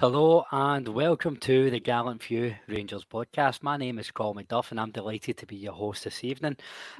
[0.00, 3.64] Hello and welcome to the Gallant Few Rangers podcast.
[3.64, 6.56] My name is Colin McDuff and I'm delighted to be your host this evening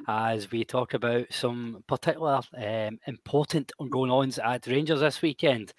[0.08, 5.74] as we talk about some particular um, important going ons at Rangers this weekend.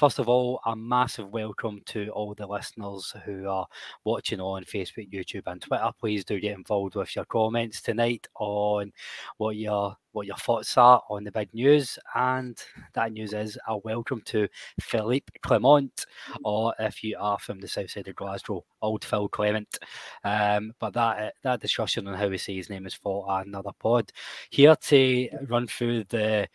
[0.00, 3.66] First of all, a massive welcome to all the listeners who are
[4.04, 5.90] watching on Facebook, YouTube, and Twitter.
[6.00, 8.94] Please do get involved with your comments tonight on
[9.36, 11.98] what your what your thoughts are on the big news.
[12.14, 12.58] And
[12.94, 14.48] that news is a welcome to
[14.80, 16.06] Philippe Clement,
[16.44, 19.80] or if you are from the south side of Glasgow, Old Phil Clement.
[20.24, 24.10] Um, but that that discussion on how we say his name is for another pod.
[24.48, 26.48] Here to run through the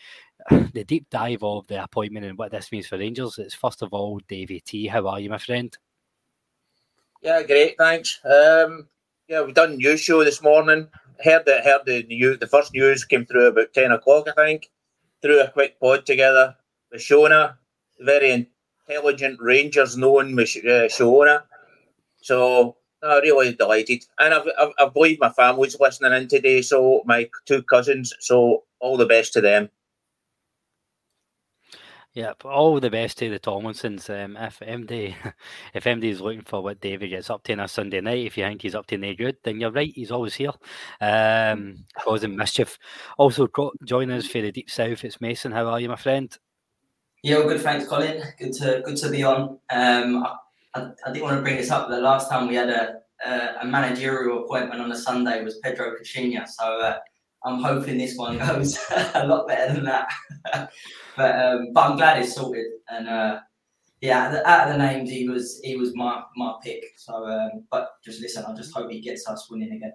[0.73, 3.39] the deep dive of the appointment and what this means for Rangers.
[3.39, 4.87] It's first of all Davy T.
[4.87, 5.75] How are you, my friend?
[7.21, 8.19] Yeah, great, thanks.
[8.23, 8.87] Um,
[9.27, 10.87] yeah, we've done news show this morning.
[11.23, 12.37] Heard that heard the news.
[12.39, 14.69] The first news came through about ten o'clock, I think.
[15.21, 16.55] Threw a quick pod together
[16.91, 17.55] with Shona,
[17.99, 18.47] very
[18.87, 21.43] intelligent Rangers known with uh, Shona.
[22.17, 26.61] So I'm really delighted, and I've, I've, I believe my family's listening in today.
[26.61, 28.13] So my two cousins.
[28.19, 29.69] So all the best to them.
[32.15, 34.09] Yeah, all the best to the Tomlinsons.
[34.09, 35.13] Um, if MD,
[35.73, 38.37] if MD is looking for what David gets up to on a Sunday night, if
[38.37, 39.91] you think he's up to no good, then you're right.
[39.93, 40.53] He's always here,
[41.01, 42.79] um, causing mischief.
[43.17, 43.49] Also
[43.83, 45.51] join us for the deep south, it's Mason.
[45.51, 46.35] How are you, my friend?
[47.21, 47.61] Yeah, well, good.
[47.61, 48.23] Thanks, Colin.
[48.39, 49.59] Good to good to be on.
[49.69, 50.35] Um, I,
[50.75, 51.89] I, I didn't want to bring this up.
[51.89, 55.59] but The last time we had a a, a managerial appointment on a Sunday was
[55.59, 56.47] Pedro Caixinha.
[56.47, 56.79] So.
[56.79, 56.97] Uh,
[57.45, 58.77] I'm hoping this one goes
[59.13, 60.09] a lot better than that.
[61.15, 62.65] but um, but I'm glad it's sorted.
[62.89, 63.39] And uh,
[64.01, 66.83] yeah, out of the names, he was he was my my pick.
[66.97, 69.93] So, um, but just listen, I just hope he gets us winning again.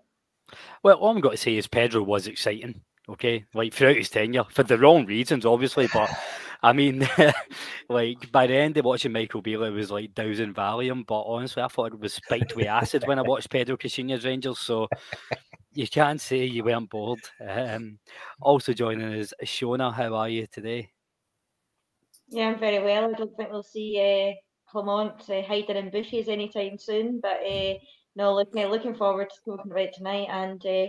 [0.82, 2.80] Well, all I'm going to say is Pedro was exciting.
[3.08, 6.10] Okay, like throughout his tenure for the wrong reasons, obviously, but.
[6.62, 7.08] I mean,
[7.88, 11.06] like by the end of watching Michael it was like dousing Valium.
[11.06, 14.58] But honestly, I thought it was spiked with acid when I watched Pedro Caixinha's Rangers.
[14.58, 14.86] So
[15.72, 17.20] you can't say you weren't bored.
[17.46, 17.98] Um,
[18.40, 19.92] also joining us, Shona.
[19.92, 20.90] How are you today?
[22.28, 23.10] Yeah, I'm very well.
[23.10, 24.34] I don't think we'll see uh,
[24.70, 27.20] Clement uh, hiding in bushes anytime soon.
[27.20, 27.74] But uh,
[28.16, 30.86] no, look, uh, looking forward to talking about tonight and uh,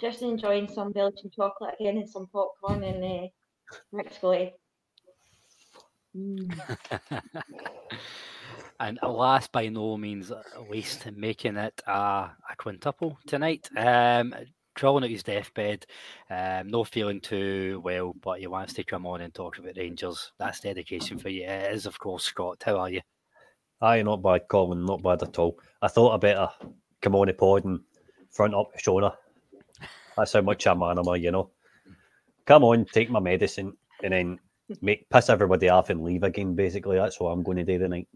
[0.00, 3.28] just enjoying some Belgian chocolate again and some popcorn and uh,
[3.92, 4.50] next go.
[6.16, 6.50] Mm.
[8.80, 10.32] and last by no means
[10.70, 13.68] least, making it a, a quintuple tonight.
[13.76, 14.34] Um,
[14.74, 15.86] crawling at his deathbed,
[16.30, 20.32] um, no feeling too well, but he wants to come on and talk about Rangers.
[20.38, 21.44] That's dedication for you.
[21.44, 22.62] It is, of course, Scott.
[22.64, 23.00] How are you?
[23.80, 24.84] Aye, not bad, Colin.
[24.84, 25.58] Not bad at all.
[25.82, 26.48] I thought I better
[27.00, 27.80] come on the pod and
[28.30, 29.14] front up Shona.
[30.16, 31.50] That's how much I'm animal, you know.
[32.46, 34.38] Come on, take my medicine, and then
[34.80, 36.54] make piss everybody off and leave again.
[36.54, 38.08] Basically, that's what I'm going to do tonight.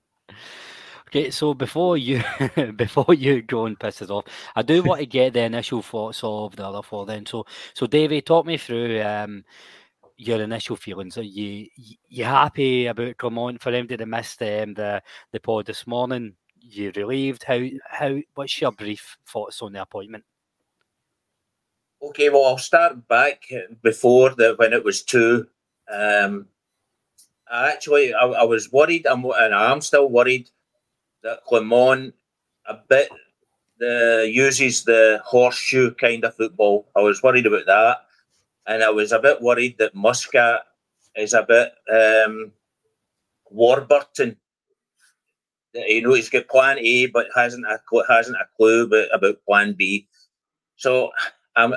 [1.08, 2.22] Okay, so before you
[2.76, 6.20] before you go and piss us off, I do want to get the initial thoughts
[6.22, 7.04] of the other four.
[7.04, 9.44] Then, so so Davey, talk me through um,
[10.16, 11.18] your initial feelings.
[11.18, 11.66] Are you
[12.08, 16.34] you happy about Clermont for them to have missed um, the the pod this morning?
[16.60, 17.42] You relieved?
[17.42, 18.16] How how?
[18.34, 20.22] What's your brief thoughts on the appointment?
[22.02, 23.42] Okay, well, I'll start back
[23.82, 25.48] before the when it was two.
[25.92, 26.46] Um,
[27.52, 30.50] actually, I, I was worried, and I'm still worried
[31.22, 32.14] that Clermont
[32.66, 33.08] a bit
[33.78, 36.88] the uses the horseshoe kind of football.
[36.94, 37.98] I was worried about that,
[38.66, 40.60] and I was a bit worried that Muscat
[41.16, 42.52] is a bit um,
[43.50, 44.36] Warburton.
[45.72, 49.72] You know, he's got Plan A, but hasn't a hasn't a clue about, about Plan
[49.72, 50.06] B.
[50.76, 51.10] So
[51.56, 51.74] I'm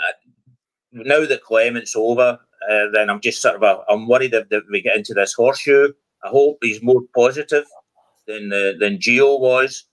[0.91, 4.63] now that Clement's over, uh, then I'm just sort of a, I'm worried that, that
[4.71, 5.89] we get into this horseshoe.
[6.23, 7.65] I hope he's more positive
[8.27, 9.85] than uh, than Gio was,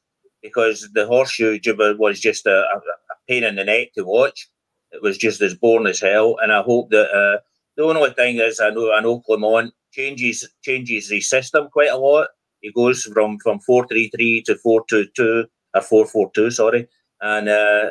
[0.43, 1.59] because the horseshoe
[1.99, 2.81] was just a, a,
[3.29, 4.49] pain in the neck to watch.
[4.93, 7.41] It was just as boring as hell, and I hope that uh,
[7.77, 11.97] the only thing is I know I know Clermont changes changes the system quite a
[11.97, 12.29] lot.
[12.61, 16.51] He goes from from four three three to four two two or four four two,
[16.51, 16.89] sorry,
[17.21, 17.91] and uh,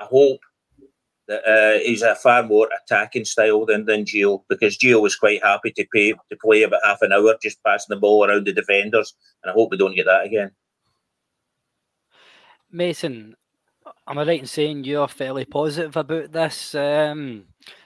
[0.00, 0.40] I hope
[1.28, 5.42] that uh, he's a far more attacking style than, than Gio because Gio was quite
[5.42, 8.52] happy to pay to play about half an hour just passing the ball around the
[8.52, 10.52] defenders, and I hope we don't get that again.
[12.70, 13.36] Mason,
[14.06, 17.44] am I right in saying you're fairly positive about this um,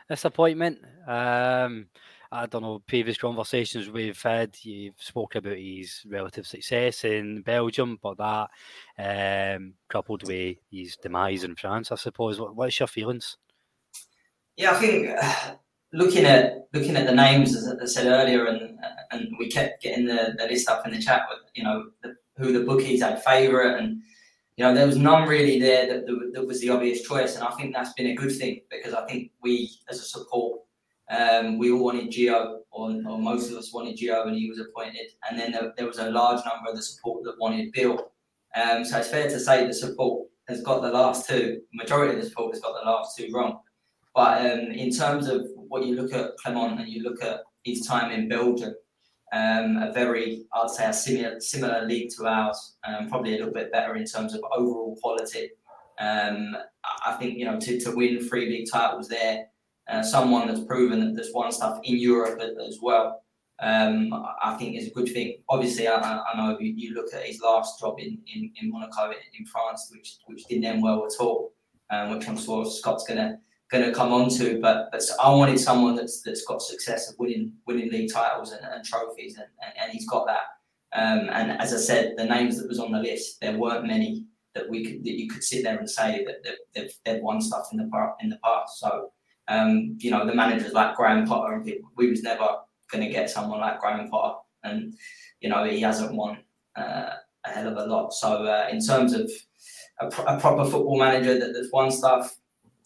[0.09, 0.79] this appointment?
[1.07, 1.87] Um,
[2.33, 7.99] I don't know, previous conversations we've had, you've spoke about his relative success in Belgium,
[8.01, 12.39] but that um, coupled with his demise in France, I suppose.
[12.39, 13.37] What, what's your feelings?
[14.57, 15.11] Yeah, I think
[15.93, 18.79] looking at looking at the names as I said earlier, and
[19.11, 22.15] and we kept getting the, the list up in the chat with you know the,
[22.37, 24.03] who the bookies had favourite, and
[24.57, 27.51] you know there was none really there that, that was the obvious choice, and I
[27.53, 30.61] think that's been a good thing because I think we as a support
[31.11, 34.61] um, we all wanted Gio, or, or, most of us wanted Gio, and he was
[34.61, 35.09] appointed.
[35.29, 38.13] And then there, there was a large number of the support that wanted Bill.
[38.55, 41.61] Um, so it's fair to say the support has got the last two.
[41.73, 43.61] Majority of the support has got the last two wrong.
[44.15, 47.87] But um, in terms of what you look at Clement and you look at his
[47.87, 48.75] time in Belgium,
[49.33, 53.55] um, a very, I'd say, a similar similar league to ours, um, probably a little
[53.55, 55.51] bit better in terms of overall quality.
[56.01, 56.57] Um,
[57.05, 59.47] I think you know to, to win three league titles there
[59.91, 63.23] uh, someone that's proven that that's won stuff in Europe as well.
[63.63, 65.43] Um, I think is a good thing.
[65.51, 69.11] Obviously, I, I know you, you, look at his last job in, in, in Monaco
[69.11, 71.53] in France, which which didn't end well at all,
[71.91, 73.39] um, which I'm sure Scott's gonna
[73.71, 74.59] gonna come on to.
[74.61, 78.65] But but I wanted someone that's that's got success of winning winning league titles and,
[78.65, 80.45] and trophies, and, and, and, he's got that.
[80.95, 84.25] Um, and as I said, the names that was on the list, there weren't many
[84.55, 87.43] that we could that you could sit there and say that, that they've, they've won
[87.43, 88.79] stuff in the in the past.
[88.79, 89.13] So
[89.51, 92.47] um, you know, the managers like Graham Potter and people, we was never
[92.91, 94.95] going to get someone like Graham Potter, and
[95.41, 96.39] you know, he hasn't won
[96.77, 97.15] uh,
[97.45, 98.15] a hell of a lot.
[98.15, 99.31] So uh, in terms of
[100.01, 102.39] a, a, proper football manager that, that's won stuff,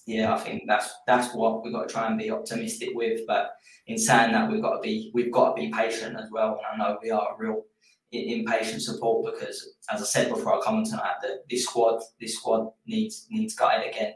[0.06, 3.20] yeah, I think that's that's what we've got to try and be optimistic with.
[3.26, 3.52] But
[3.86, 6.58] in saying that, we've got to be we've got to be patient as well.
[6.72, 7.62] And I know we are a real
[8.10, 12.36] impatient support because, as I said before, I come on tonight that this squad this
[12.36, 14.14] squad needs needs guided again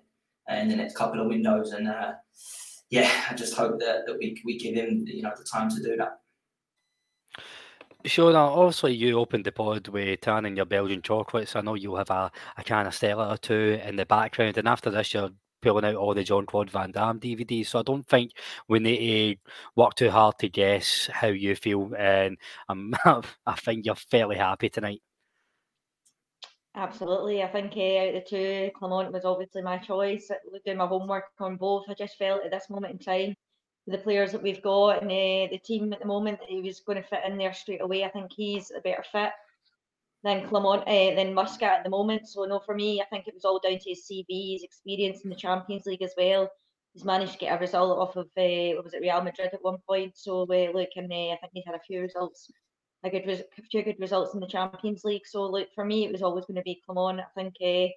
[0.51, 1.73] in the next couple of windows.
[1.73, 2.13] And uh,
[2.91, 5.83] yeah, I just hope that, that we, we give him you know the time to
[5.83, 6.21] do that.
[8.05, 8.33] Sure.
[8.33, 11.57] Now, obviously, you opened the pod with tanning your Belgian chocolates.
[11.57, 14.69] I know you'll have a, a can of Stella or two in the background, and
[14.69, 17.67] after this, you're pulling out all the Jean Claude Van Damme DVDs.
[17.67, 18.33] So I don't think
[18.69, 19.41] we need to
[19.75, 22.39] work too hard to guess how you feel, and
[22.69, 25.03] um, I think you're fairly happy tonight.
[26.79, 27.43] Absolutely.
[27.43, 30.31] I think uh, out of the two, Clement was obviously my choice.
[30.65, 33.35] Doing my homework on both, I just felt at this moment in time,
[33.89, 37.03] the players that we've got and uh, the team at the moment, he was going
[37.03, 38.05] to fit in there straight away.
[38.05, 39.33] I think he's a better fit
[40.23, 42.29] than Clermont, uh, than Muscat at the moment.
[42.29, 45.23] So, no, for me, I think it was all down to his CV, his experience
[45.25, 46.49] in the Champions League as well.
[46.95, 49.65] He's managed to get a result off of, uh, what was it, Real Madrid at
[49.65, 50.17] one point.
[50.17, 52.49] So, uh, look, and uh, I think he's had a few results
[53.05, 55.27] a good few good results in the Champions League.
[55.27, 57.21] So look, for me, it was always going to be Clermont.
[57.21, 57.55] I think.
[57.61, 57.89] Uh,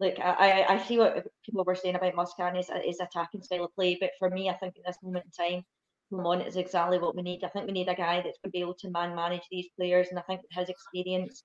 [0.00, 3.98] I, I see what people were saying about Muscat is his attacking style of play,
[4.00, 5.64] but for me, I think at this moment in time,
[6.08, 7.42] Clermont is exactly what we need.
[7.42, 9.68] I think we need a guy that's going to be able to man manage these
[9.76, 11.42] players, and I think his experience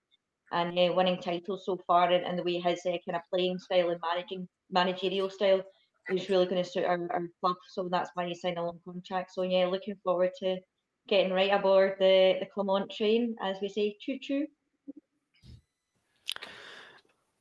[0.52, 3.58] and uh, winning titles so far, and, and the way his uh, kind of playing
[3.58, 5.64] style and managing managerial style
[6.10, 7.56] is really going to suit our, our club.
[7.70, 9.34] So that's why he signed a long contract.
[9.34, 10.58] So yeah, looking forward to
[11.08, 14.48] getting right aboard the, the Clermont train, as we say, choo choo.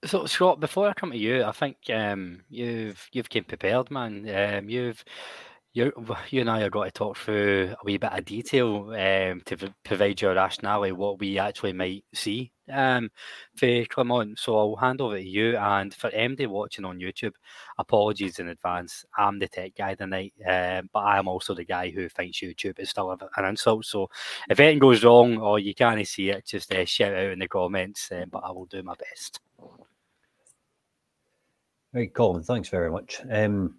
[0.05, 4.29] So Scott, before I come to you, I think um, you've you've came prepared, man.
[4.29, 5.05] Um, you've
[5.73, 5.93] you,
[6.31, 9.75] you and I are going to talk through a wee bit of detail um, to
[9.85, 13.11] provide your rationale what we actually might see um,
[13.57, 14.39] for Clermont.
[14.39, 15.57] So I'll hand over to you.
[15.57, 17.33] And for MD watching on YouTube,
[17.79, 19.05] apologies in advance.
[19.17, 22.79] I'm the tech guy tonight, um, but I am also the guy who thinks YouTube
[22.79, 23.87] is still an insult.
[23.87, 24.09] So
[24.49, 27.49] if anything goes wrong or you can't see it, just uh, shout out in the
[27.49, 28.11] comments.
[28.13, 29.41] Um, but I will do my best.
[31.95, 32.43] Right, Colin.
[32.43, 33.21] Thanks very much.
[33.31, 33.77] Um,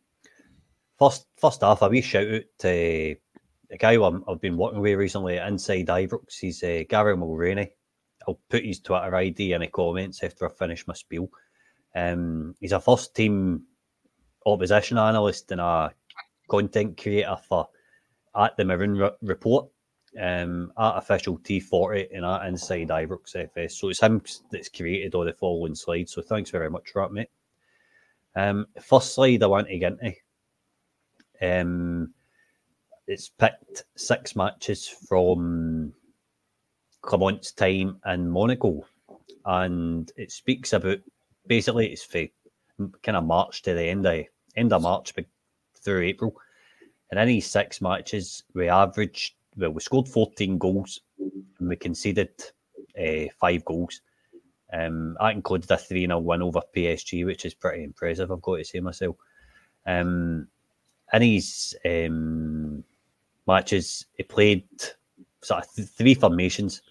[0.99, 4.97] First, first off, a wee shout out to a guy i have been working with
[4.97, 6.39] recently Inside Ibrox.
[6.39, 7.71] He's uh, Gary Mulroney.
[8.27, 11.29] I'll put his Twitter ID in the comments after I finish my spiel.
[11.95, 13.63] Um, he's a first team
[14.45, 15.91] opposition analyst and a
[16.47, 17.67] content creator for
[18.35, 19.67] at the Maroon Re- Report,
[20.21, 23.79] um, at official T40 and at Inside Ibrox FS.
[23.79, 24.21] So it's him
[24.51, 26.13] that's created all the following slides.
[26.13, 27.29] So thanks very much for that, mate.
[28.35, 30.15] Um, first slide I want to get into
[31.41, 32.13] um,
[33.07, 35.93] it's picked six matches from
[37.01, 38.85] Clermont's time in Monaco,
[39.45, 40.99] and it speaks about
[41.47, 42.25] basically it's for
[43.01, 44.25] kind of March to the end of
[44.55, 45.13] end of March
[45.75, 46.35] through April.
[47.11, 52.29] In any six matches, we averaged well, we scored 14 goals and we conceded
[52.99, 54.01] uh, five goals.
[54.71, 58.57] Um, that included a 3 0 win over PSG, which is pretty impressive, I've got
[58.57, 59.15] to say myself.
[59.85, 60.47] Um,
[61.13, 62.83] in his um,
[63.47, 64.63] matches, he played
[65.41, 66.81] sort of th- three formations,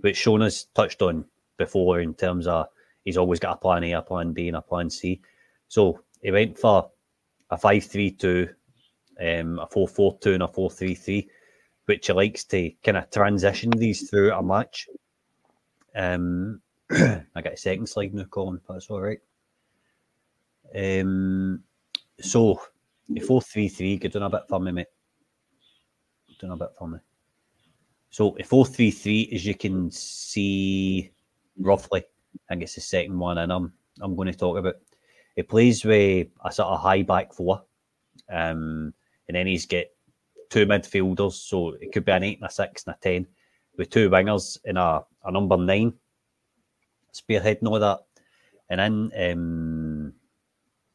[0.00, 1.24] which Shona's touched on
[1.58, 2.66] before in terms of
[3.04, 5.20] he's always got a plan A, a plan B, and a plan C.
[5.68, 6.90] So he went for
[7.50, 8.48] a 5 3 2,
[9.20, 11.28] um, a 4 4 2, and a 4 3 3,
[11.86, 14.88] which he likes to kind of transition these through a match.
[15.94, 16.60] Um,
[16.90, 19.20] I got a second slide now, Colin, but that's all right.
[20.74, 21.62] Um,
[22.20, 22.60] so
[23.16, 24.86] a 4 3 3, good doing a bit for me, mate.
[26.38, 26.98] Doing a bit for me.
[28.10, 31.10] So a 4 3 3, as you can see
[31.58, 34.76] roughly, I think it's the second one, and I'm I'm going to talk about.
[35.36, 37.62] He plays with a sort of high back four,
[38.30, 38.92] um,
[39.28, 39.86] and then he's got
[40.50, 43.26] two midfielders, so it could be an eight and a six and a ten,
[43.78, 45.94] with two wingers and a, a number nine
[47.12, 48.00] spearheading all that.
[48.70, 50.12] And then um,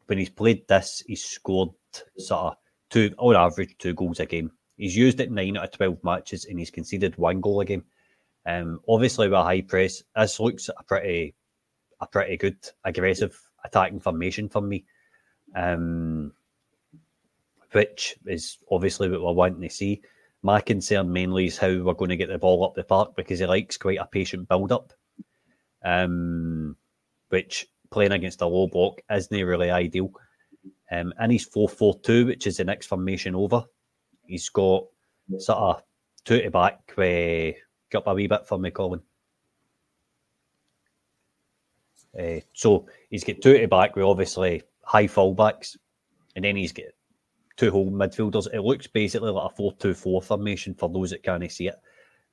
[0.07, 1.69] when he's played this, he's scored
[2.17, 2.55] sort of
[2.89, 4.51] two on average two goals a game.
[4.77, 7.83] He's used it nine out of twelve matches, and he's conceded one goal a game.
[8.45, 11.35] Um, obviously, with a high press, this looks a pretty,
[11.99, 14.85] a pretty good aggressive attacking formation for me.
[15.55, 16.33] Um,
[17.71, 20.01] which is obviously what we're wanting to see.
[20.43, 23.39] My concern mainly is how we're going to get the ball up the park because
[23.39, 24.93] he likes quite a patient build up.
[25.83, 26.75] Um,
[27.29, 30.11] which playing against a low block isn't really ideal.
[30.91, 33.63] Um, in his 4 4 2, which is the next formation over,
[34.25, 34.85] he's got
[35.39, 35.83] sort of
[36.23, 36.93] two to back.
[36.97, 37.51] Uh,
[37.95, 39.01] up a wee bit for me, Colin.
[42.17, 45.77] Uh, so he's got two to back with obviously high fullbacks,
[46.35, 46.85] and then he's got
[47.57, 48.53] two whole midfielders.
[48.53, 51.75] It looks basically like a 4 2 4 formation for those that can't see it.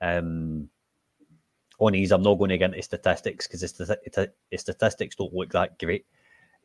[0.01, 0.69] Um,
[1.81, 5.51] on these, I'm not going to get into statistics because the, the statistics don't look
[5.53, 6.07] that great.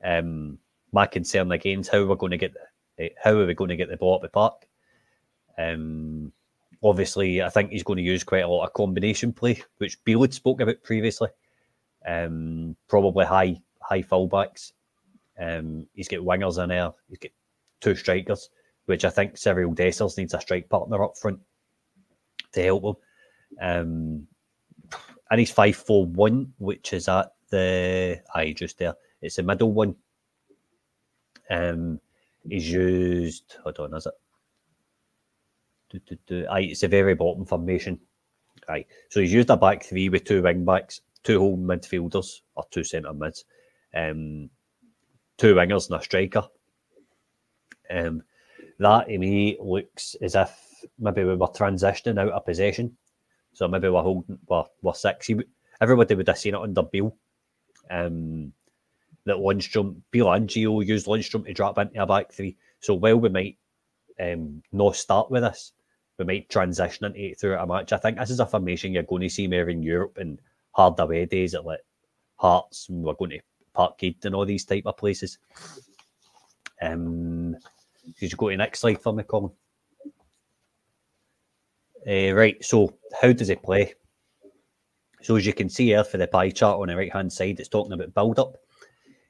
[0.03, 0.60] Um,
[0.91, 2.53] my concern again is how we're going to get
[2.98, 4.67] the, how are we going to get the ball up the park.
[5.58, 6.31] Um,
[6.84, 10.34] obviously, I think he's going to use quite a lot of combination play, which Beelwood
[10.34, 11.29] spoke about previously.
[12.08, 14.72] Um, probably high high fullbacks.
[15.39, 16.91] Um, he's got wingers in there.
[17.10, 17.31] He's got
[17.81, 18.50] two strikers,
[18.86, 21.39] which I think Cyriel Dessers needs a strike partner up front
[22.53, 22.96] to help him.
[23.62, 24.27] Um,
[25.31, 28.96] and he's five four one, which is at the I just there.
[29.22, 29.96] It's the middle one
[31.50, 32.00] um,
[32.48, 33.58] he's used.
[33.63, 34.13] Hold on, is it?
[35.89, 36.48] Do, do, do.
[36.50, 38.00] Aye, it's a very bottom formation.
[38.68, 42.65] Aye, so he's used a back three with two wing backs, two home midfielders or
[42.70, 43.46] two centre mids,
[43.96, 44.50] um,
[45.38, 46.44] two wingers and a striker.
[47.89, 48.22] Um,
[48.77, 52.96] that to me looks as if maybe we were transitioning out of possession.
[53.53, 55.29] So maybe we're holding, we're, we're six.
[55.82, 57.15] Everybody would have seen it under Beale.
[57.89, 58.53] Um,
[59.30, 62.58] that Lundstram, Beale and Gio used Lundstram to drop into a back three.
[62.80, 63.58] So while we might
[64.20, 65.72] um, not start with this,
[66.18, 67.94] we might transition into it throughout a match.
[67.94, 70.40] I think this is a formation you're going to see more in Europe and
[70.72, 71.80] hard away days at like
[72.36, 73.40] Hearts, and we're going to
[73.76, 75.38] Parkhead and all these type of places.
[76.82, 77.58] Um,
[78.18, 79.52] could you go to the next slide for me, Colin?
[82.08, 83.94] Uh, right, so how does it play?
[85.22, 87.60] So as you can see here for the pie chart on the right hand side,
[87.60, 88.56] it's talking about build up.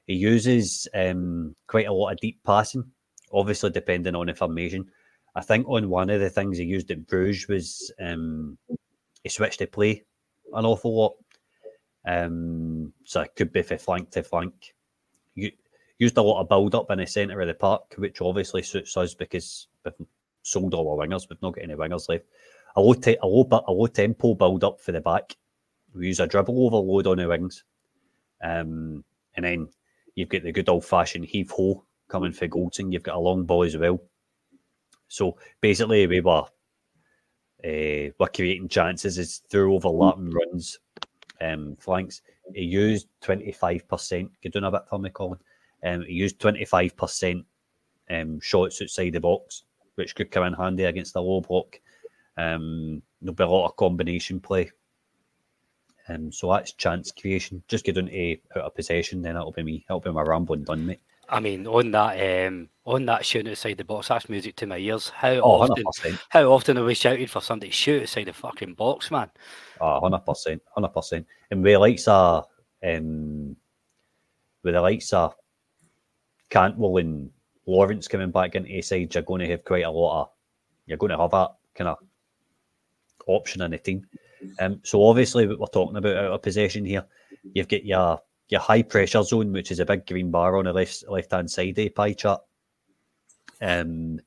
[0.10, 2.84] He uses um, quite a lot of deep passing,
[3.32, 4.90] obviously depending on information.
[5.36, 8.58] I think on one of the things he used at Bruges was um,
[9.22, 10.04] he switched to play
[10.52, 11.14] an awful lot.
[12.08, 14.74] Um, so it could be for flank to flank.
[15.36, 15.52] You
[16.00, 18.98] used a lot of build up in the centre of the park, which obviously suits
[18.98, 20.08] us because we've
[20.42, 21.30] sold all our wingers.
[21.30, 22.26] We've not got any wingers left.
[22.76, 25.36] A low, te- a low, a low tempo build up for the back.
[25.94, 27.64] We use a dribble overload on the wings.
[28.42, 29.04] Um,
[29.36, 29.70] and then
[30.20, 32.92] you've got the good old fashioned heave ho coming for Goldson.
[32.92, 34.02] You've got a long ball as well.
[35.08, 36.44] So basically, we were
[37.64, 40.80] uh, creating chances is through overlapping runs,
[41.42, 42.22] um, flanks.
[42.54, 44.32] He used twenty five percent.
[44.42, 45.40] You're doing a bit for me, Colin.
[45.84, 47.46] Um, he used twenty five percent
[48.10, 49.64] um, shots outside the box,
[49.96, 51.80] which could come in handy against the low block.
[52.38, 54.72] Um, there'll be a lot of combination play.
[56.10, 57.62] Um, so that's chance creation.
[57.68, 59.86] Just get into out of possession, then that'll be me.
[59.88, 61.00] That'll be my rambling done, mate.
[61.32, 64.78] I mean, on that, um, on that shooting outside the box, that's music to my
[64.80, 65.10] ears.
[65.10, 66.20] How Oh, often, 100%.
[66.30, 69.30] how often are we shouted for somebody to shoot outside the fucking box, man?
[69.80, 71.28] Ah, hundred percent, hundred percent.
[71.52, 72.48] And with the likes of
[72.84, 73.56] um,
[74.64, 75.36] with the likes of
[76.50, 77.30] Cantwell and
[77.68, 80.30] Lawrence coming back into the side, you're going to have quite a lot of
[80.88, 81.98] you're going to have that kind of
[83.28, 84.08] option in the team.
[84.60, 87.06] Um, so obviously, what we're talking about out of possession here,
[87.54, 88.20] you've got your
[88.50, 91.50] your high pressure zone, which is a big green bar on the left left hand
[91.50, 92.42] side of the pie chart.
[93.62, 94.20] Um,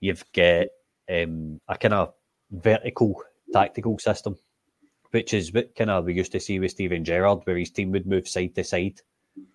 [0.00, 0.66] you've got
[1.10, 2.14] um, a kind of
[2.50, 3.22] vertical
[3.52, 4.36] tactical system,
[5.10, 7.90] which is what kind of we used to see with Steven Gerrard, where his team
[7.92, 9.00] would move side to side,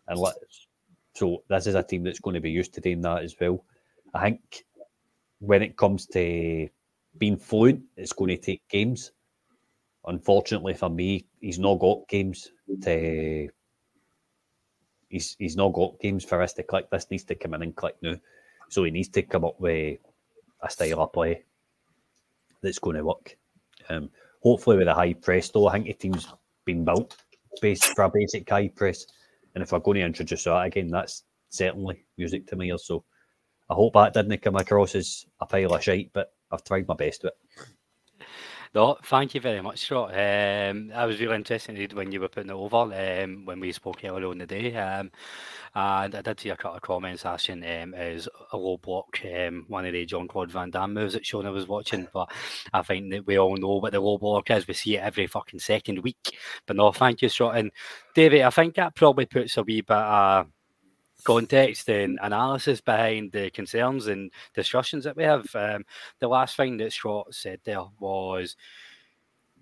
[0.08, 0.36] and let.
[1.16, 3.64] So this is a team that's going to be used to doing that as well.
[4.16, 4.66] I think
[5.40, 6.68] when it comes to
[7.18, 9.12] being fluent, it's going to take games.
[10.06, 13.50] Unfortunately for me, he's not got games to.
[15.10, 16.90] He's he's not got games for us to click.
[16.90, 18.16] This needs to come in and click now.
[18.70, 20.00] So he needs to come up with
[20.62, 21.44] a style of play
[22.62, 23.38] that's going to work.
[23.90, 24.10] Um,
[24.42, 26.28] hopefully with a high press though, I think the team's
[26.66, 27.16] been built
[27.62, 29.06] based for a basic high press.
[29.54, 32.86] And if we're going to introduce that again, that's certainly music to my ears.
[32.86, 33.04] So
[33.70, 36.96] I hope that didn't come across as a pile of shite, but I've tried my
[36.96, 37.68] best with it.
[38.76, 40.14] No, thank you very much, Scott.
[40.14, 42.92] Um, I was really interested in when you were putting it over
[43.24, 44.76] um, when we spoke earlier on the day.
[44.76, 45.12] Um,
[45.76, 49.66] and I did see a couple of comments asking um, is a low block um,
[49.68, 52.08] one of the John Claude Van Damme moves that Shona was watching.
[52.12, 52.32] But
[52.74, 54.68] I think that we all know what the low block is.
[54.68, 56.36] We see it every fucking second week.
[56.66, 57.58] But no, thank you, Scott.
[57.58, 57.72] And
[58.16, 60.48] David, I think that probably puts a wee bit of
[61.24, 65.46] context and analysis behind the concerns and discussions that we have.
[65.56, 65.86] Um,
[66.20, 68.56] the last thing that Scott said there was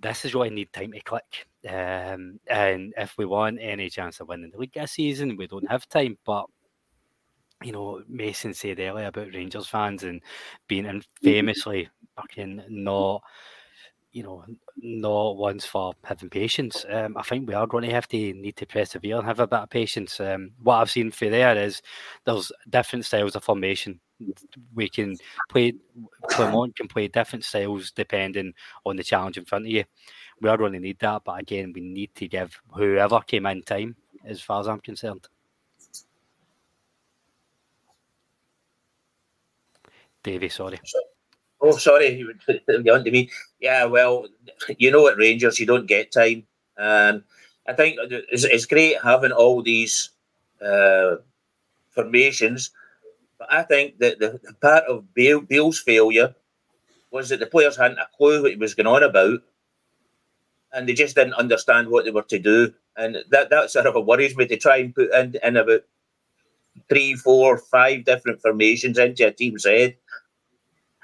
[0.02, 1.48] this is really need time to click.
[1.68, 5.70] Um, and if we want any chance of winning the league this season, we don't
[5.70, 6.18] have time.
[6.26, 6.46] But
[7.64, 10.22] you know, Mason said earlier about Rangers fans and
[10.68, 10.86] being
[11.24, 13.22] infamously fucking not,
[14.12, 14.44] you know,
[14.78, 16.86] not ones for having patience.
[16.90, 19.48] Um, I think we are going to have to need to persevere and have a
[19.48, 20.20] bit of patience.
[20.20, 21.82] Um, what I've seen for there is
[22.26, 24.00] there's different styles of formation.
[24.76, 25.16] We can
[25.50, 25.74] play,
[26.30, 28.54] Clermont can play different styles depending
[28.86, 29.86] on the challenge in front of you.
[30.42, 33.62] We are going to need that, but again, we need to give whoever came in
[33.62, 33.96] time,
[34.26, 35.28] as far as I'm concerned.
[40.24, 40.80] Davey, sorry.
[41.62, 42.18] Oh, sorry,
[42.68, 43.30] you on to me.
[43.60, 44.28] Yeah, well,
[44.78, 46.44] you know at Rangers you don't get time,
[46.78, 47.24] and
[47.68, 50.10] I think it's, it's great having all these
[50.62, 51.18] uh,
[51.92, 52.72] formations,
[53.38, 56.34] but I think that the, the part of Bale, Bale's failure
[57.12, 59.42] was that the players hadn't a clue what he was going on about,
[60.74, 64.06] and they just didn't understand what they were to do, and that that sort of
[64.06, 65.82] worries me to try and put in, in about
[66.90, 69.96] three, four, five different formations into a team's head.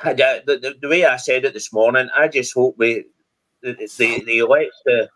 [0.03, 3.05] The, the, the way I said it this morning, I just hope we
[3.63, 5.09] let the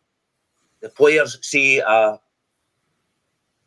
[0.82, 2.20] the players see a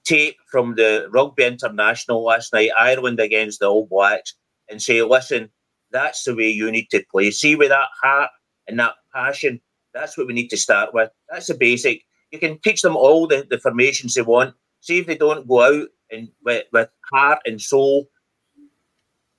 [0.05, 4.35] tape from the rugby international last night, Ireland against the All Blacks,
[4.69, 5.51] and say, listen,
[5.91, 7.31] that's the way you need to play.
[7.31, 8.31] See with that heart
[8.67, 9.61] and that passion.
[9.93, 11.11] That's what we need to start with.
[11.31, 12.03] That's the basic.
[12.33, 14.55] You can teach them all the, the formations they want.
[14.81, 18.09] See if they don't go out and with, with heart and soul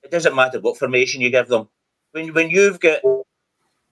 [0.06, 1.68] it doesn't matter what formation you give them.
[2.12, 3.00] When when you've got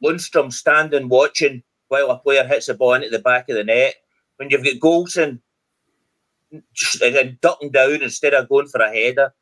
[0.02, 3.94] Lundstram standing watching while a player hits the ball into the back of the net,
[4.36, 5.40] when you've got Goldson
[6.54, 9.34] uh, ducking down instead of going for a header,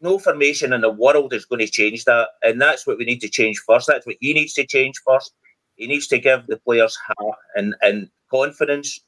[0.00, 2.28] no formation in the world is going to change that.
[2.42, 3.86] And that's what we need to change first.
[3.86, 5.34] That's what he needs to change first.
[5.76, 9.00] He needs to give the players heart and, and confidence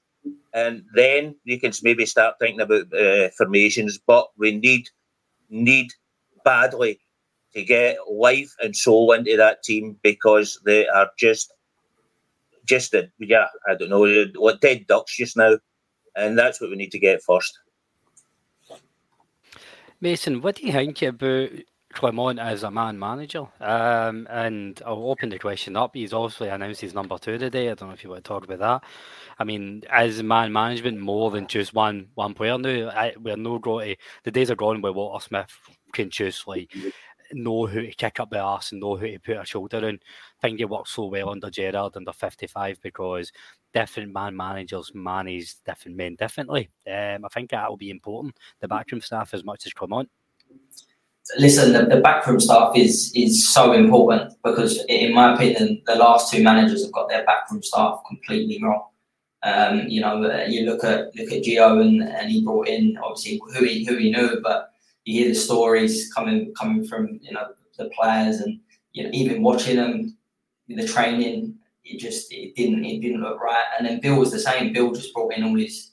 [0.54, 3.98] and then you can maybe start thinking about uh, formations.
[3.98, 4.88] But we need
[5.50, 5.92] need
[6.44, 7.00] badly
[7.54, 11.52] to get life and soul into that team because they are just
[12.64, 15.58] just a, yeah I don't know what dead ducks just now,
[16.16, 17.58] and that's what we need to get first.
[20.00, 21.50] Mason, what do you think about
[21.92, 23.46] Clement as a man manager.
[23.60, 25.94] Um, and I'll open the question up.
[25.94, 27.70] He's obviously announced his number two today.
[27.70, 28.82] I don't know if you want to talk about that.
[29.38, 32.88] I mean, is man management more than just one one player now?
[32.88, 35.52] I, we're no going to, the days are gone where Walter Smith
[35.92, 36.72] can just like
[37.32, 39.94] know who to kick up the arse and know who to put a shoulder in.
[39.94, 43.32] I think it worked so well under Gerrard under 55 because
[43.72, 46.70] different man managers manage different men differently.
[46.86, 50.10] Um, I think that will be important, the backroom staff as much as Clement
[51.38, 56.32] listen, the, the backroom staff is is so important because, in my opinion, the last
[56.32, 58.84] two managers have got their backroom staff completely wrong.
[59.44, 62.96] Um, you know, uh, you look at look at Gio and, and he brought in
[63.02, 64.71] obviously who he who he knew, but
[65.04, 68.60] you hear the stories coming coming from you know the players and
[68.92, 70.16] you know even watching them,
[70.68, 73.64] the training, it just it didn't it didn't look right.
[73.78, 74.72] And then Bill was the same.
[74.72, 75.92] Bill just brought in all his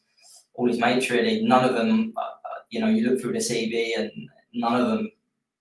[0.53, 1.43] all his mates really.
[1.43, 4.11] None of them, uh, uh you know, you look through the CV and
[4.53, 5.09] none of them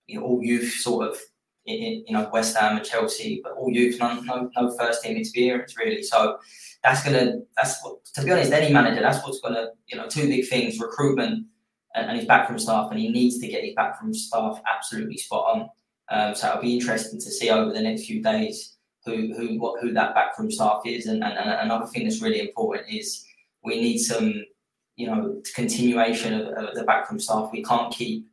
[0.09, 1.17] you know, all youth sort of,
[1.65, 5.77] you know, West Ham and Chelsea, but all youth, no, no, no first team experience
[5.77, 6.01] really.
[6.01, 6.39] So
[6.83, 10.27] that's gonna, that's what, to be honest, any manager, that's what's gonna, you know, two
[10.27, 11.45] big things: recruitment
[11.95, 15.55] and, and his backroom staff, and he needs to get his backroom staff absolutely spot
[15.55, 15.69] on.
[16.11, 19.81] Um, so it'll be interesting to see over the next few days who who what
[19.81, 21.05] who that backroom staff is.
[21.05, 23.25] And, and, and another thing that's really important is
[23.63, 24.33] we need some
[24.95, 27.49] you know continuation of, of the backroom staff.
[27.51, 28.29] We can't keep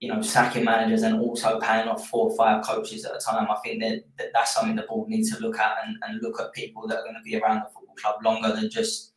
[0.00, 3.48] you know, sacking managers and also paying off four or five coaches at a time.
[3.50, 6.40] I think that, that that's something the board needs to look at and, and look
[6.40, 9.12] at people that are going to be around the football club longer than just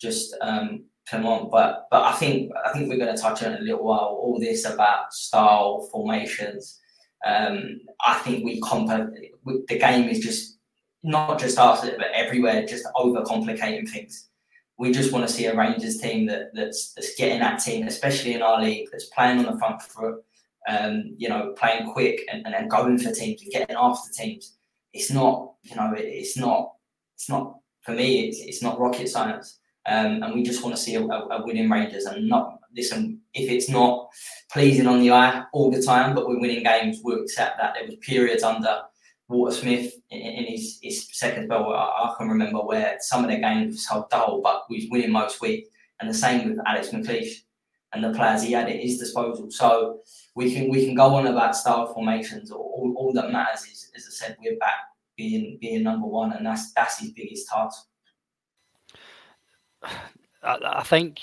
[0.00, 1.50] just um, Clement.
[1.50, 4.38] But but I think I think we're going to touch on a little while all
[4.38, 6.80] this about style formations.
[7.26, 10.58] Um, I think we comp the game is just
[11.02, 14.28] not just us but everywhere, just overcomplicating things
[14.76, 18.34] we just want to see a Rangers team that, that's that's getting that team, especially
[18.34, 20.24] in our league, that's playing on the front foot,
[20.68, 24.56] um, you know, playing quick and, and going for teams and getting after teams.
[24.92, 26.72] It's not, you know, it, it's not,
[27.14, 28.28] it's not for me.
[28.28, 31.68] It's, it's not rocket science, um, and we just want to see a, a, winning
[31.68, 33.20] Rangers and not listen.
[33.34, 34.08] If it's not
[34.50, 37.74] pleasing on the eye all the time, but we're winning games, we'll accept that.
[37.74, 38.82] There was periods under
[39.28, 43.30] Walter Smith in, in his, his second spell, I, I, can remember where some of
[43.30, 45.68] the games were so dull, but we was winning most weeks.
[46.00, 47.42] And the same with Alex McLeish
[47.92, 49.50] and the players he had at his disposal.
[49.50, 50.00] So
[50.34, 52.50] we can we can go on about style formations.
[52.50, 54.74] All, all that matters is, as I said, we're back
[55.16, 57.86] being being number one, and that's that's his biggest task.
[60.42, 61.20] I, think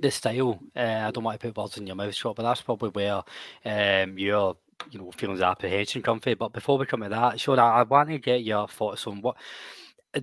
[0.00, 0.58] the style.
[0.74, 3.22] Uh, I don't want to put words in your mouth, Scott, but that's probably where
[3.64, 4.56] um, your
[4.90, 6.34] you know feelings of apprehension come from.
[6.34, 9.20] But before we come to that, Sean, I, I want to get your thoughts on
[9.20, 9.36] what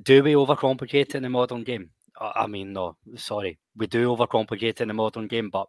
[0.04, 1.92] do we overcomplicate in the modern game?
[2.20, 5.68] I mean, no, sorry, we do overcomplicate in the modern game, but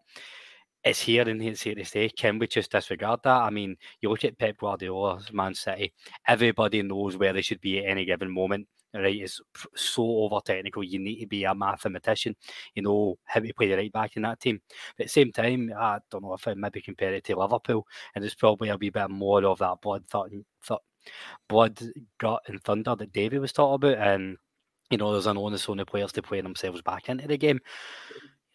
[0.85, 2.08] it's here and it's here to stay.
[2.08, 3.42] Can we just disregard that?
[3.42, 5.94] I mean, you look at Pep Guardiola's Man City,
[6.26, 9.40] everybody knows where they should be at any given moment right, is
[9.74, 10.83] so over technical.
[10.83, 12.37] You need to be a mathematician,
[12.74, 14.61] you know how to play the right back in that team.
[14.96, 17.87] But at the same time, I don't know if I maybe compare it to Liverpool,
[18.14, 20.81] and it's probably a wee bit more of that blood, th-
[21.48, 21.81] blood,
[22.18, 24.37] gut, and thunder that Davy was talking about, and
[24.90, 27.61] you know, there's an onus on the players to play themselves back into the game.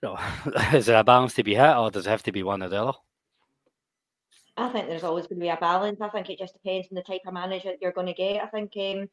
[0.04, 0.20] You know,
[0.74, 2.70] is there a balance to be hit, or does it have to be one or
[2.70, 2.98] the other?
[4.56, 6.02] I think there's always going to be a balance.
[6.02, 8.44] I think it just depends on the type of manager you're going to get.
[8.44, 9.08] I think um,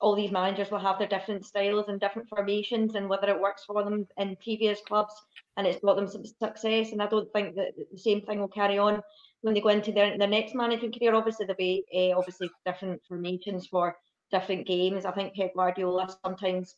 [0.00, 3.64] all these managers will have their different styles and different formations and whether it works
[3.66, 5.12] for them in previous clubs
[5.56, 6.92] and it's brought them some success.
[6.92, 9.02] And I don't think that the same thing will carry on
[9.42, 11.14] when they go into their, their next managing career.
[11.14, 13.94] Obviously, there'll be uh, obviously different formations for
[14.30, 15.04] different games.
[15.04, 16.76] I think Pep Guardiola sometimes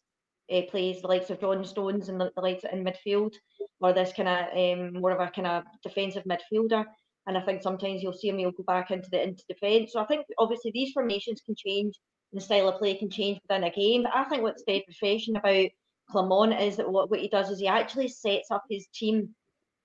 [0.53, 3.35] uh, plays the likes of John Stones and the, the likes in midfield,
[3.81, 6.85] or this kind of um, more of a kind of defensive midfielder.
[7.29, 9.93] And I think sometimes you'll see him, he'll go back into the into defence.
[9.93, 11.95] So I think obviously these formations can change
[12.33, 14.05] the style of play can change within a game.
[14.05, 15.69] But I think what's very refreshing about
[16.11, 19.35] Clement is that what, what he does is he actually sets up his team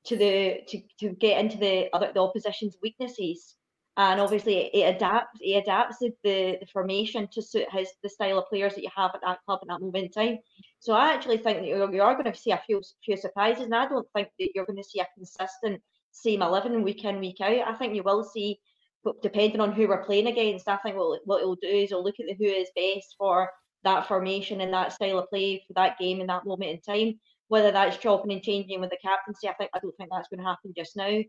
[0.06, 3.56] to the to, to get into the other the opposition's weaknesses.
[4.00, 8.48] And obviously it adapts he adapts the, the, formation to suit his the style of
[8.48, 10.38] players that you have at that club at that moment in time.
[10.80, 13.76] So I actually think that you are going to see a few few surprises, and
[13.76, 15.82] I don't think that you're going to see a consistent
[16.12, 17.68] same eleven week in week out.
[17.68, 18.60] I think you will see
[19.08, 22.04] but depending on who we're playing against, I think what, what it'll do is it'll
[22.04, 23.50] look at the who is best for
[23.86, 27.18] that formation and that style of play for that game in that moment in time.
[27.48, 30.40] whether that's chopping and changing with the captaincy, I think I don't think that's going
[30.40, 31.22] to happen just now.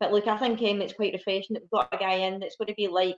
[0.00, 2.56] But look, I think um, it's quite refreshing that we've got a guy in that's
[2.56, 3.16] going to be like,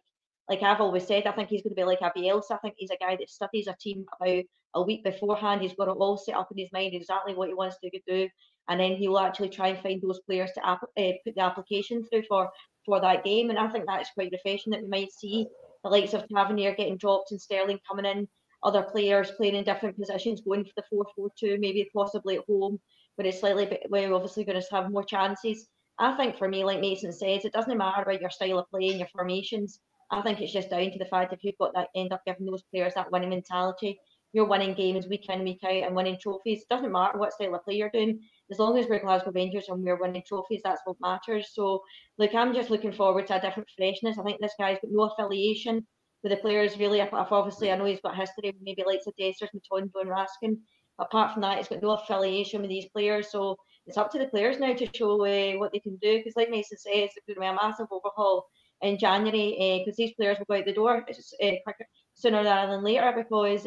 [0.49, 2.53] like I've always said, I think he's going to be like a Bielsa.
[2.53, 4.43] I think he's a guy that studies a team about
[4.75, 5.63] a week beforehand.
[5.63, 8.29] He's got it all set up in his mind exactly what he wants to do,
[8.69, 12.25] and then he'll actually try and find those players to uh, put the application through
[12.29, 12.51] for
[12.89, 13.51] for that game.
[13.51, 15.47] And I think that's quite refreshing that we might see
[15.85, 18.27] the likes of Tavernier getting dropped and Sterling coming in,
[18.63, 22.45] other players playing in different positions, going for the 4 4 2, maybe possibly at
[22.49, 22.81] home,
[23.17, 25.69] but it's slightly bit, we're obviously going to have more chances.
[25.99, 28.89] I think for me, like Mason says, it doesn't matter about your style of play
[28.89, 29.81] and your formations.
[30.11, 32.47] I think it's just down to the fact if you've got that end up giving
[32.47, 34.01] those players that winning mentality,
[34.33, 36.63] you're winning games week in, week out, and winning trophies.
[36.63, 38.21] It doesn't matter what style of play you're doing.
[38.51, 41.51] As long as we're Glasgow Rangers and we're winning trophies, that's what matters.
[41.53, 41.83] So,
[42.19, 44.19] look, I'm just looking forward to a different freshness.
[44.19, 45.87] I think this guy's got no affiliation
[46.23, 47.01] with the players, really.
[47.01, 50.59] I've obviously, I know he's got history, with maybe likes of Dessers, Matondo, and Raskin.
[50.99, 53.31] Apart from that, he's got no affiliation with these players.
[53.31, 53.57] So,
[53.87, 56.19] it's up to the players now to show uh, what they can do.
[56.19, 58.47] Because, like Mason says, it's going to be a massive overhaul
[58.83, 62.73] in January because uh, these players will go out the door uh, quicker, sooner rather
[62.73, 63.67] than later because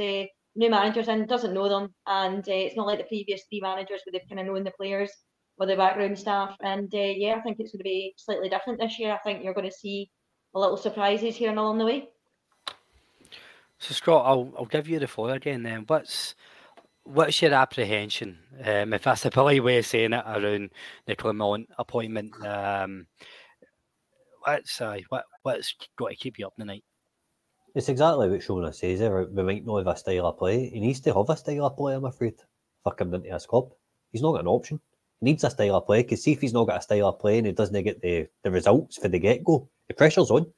[0.55, 4.01] new managers and doesn't know them, and uh, it's not like the previous three managers
[4.03, 5.11] where they've kind of known the players
[5.57, 6.55] or the background staff.
[6.61, 9.13] And uh, yeah, I think it's going to be slightly different this year.
[9.13, 10.09] I think you're going to see
[10.53, 12.09] a little surprises here and along the way.
[13.79, 15.63] So Scott, I'll I'll give you the floor again.
[15.63, 16.35] Then what's
[17.03, 20.69] what's your apprehension, um, if that's a polite way of saying it, around
[21.07, 22.33] the Clement appointment?
[22.45, 23.07] Um,
[24.43, 26.83] what's uh, what what's got to keep you up the night?
[27.73, 29.07] It's exactly what Shona says eh?
[29.07, 29.23] there.
[29.23, 30.69] We might not have a style of play.
[30.69, 32.35] He needs to have a style of play, I'm afraid,
[32.83, 33.71] for coming into his club.
[34.11, 34.81] He's not got an option.
[35.21, 37.19] He needs a style of play because see if he's not got a style of
[37.19, 40.51] play and he doesn't get the, the results for the get go, the pressure's on.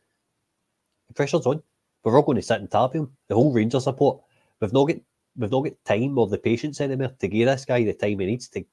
[1.10, 1.62] The pressure's on.
[2.04, 3.12] We're all going to sit and tap him.
[3.30, 4.22] The whole Rangers support.
[4.60, 4.98] We've not got
[5.38, 8.26] we've not got time or the patience anymore to give this guy the time he
[8.26, 8.66] needs to.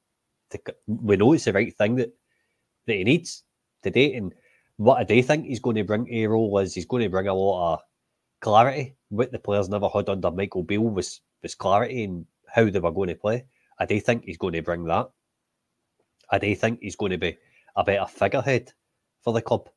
[0.50, 2.12] to we know it's the right thing that
[2.86, 3.44] that he needs
[3.82, 4.14] today.
[4.14, 4.32] And
[4.78, 7.10] what I do think he's going to bring to a role is he's going to
[7.10, 7.80] bring a lot of
[8.40, 8.94] clarity.
[9.08, 12.92] What the players never had under Michael Beale was was clarity in how they were
[12.92, 13.44] going to play.
[13.78, 15.10] I do think he's going to bring that.
[16.30, 17.38] I do think he's going to be
[17.76, 18.72] a better figurehead
[19.22, 19.68] for the club.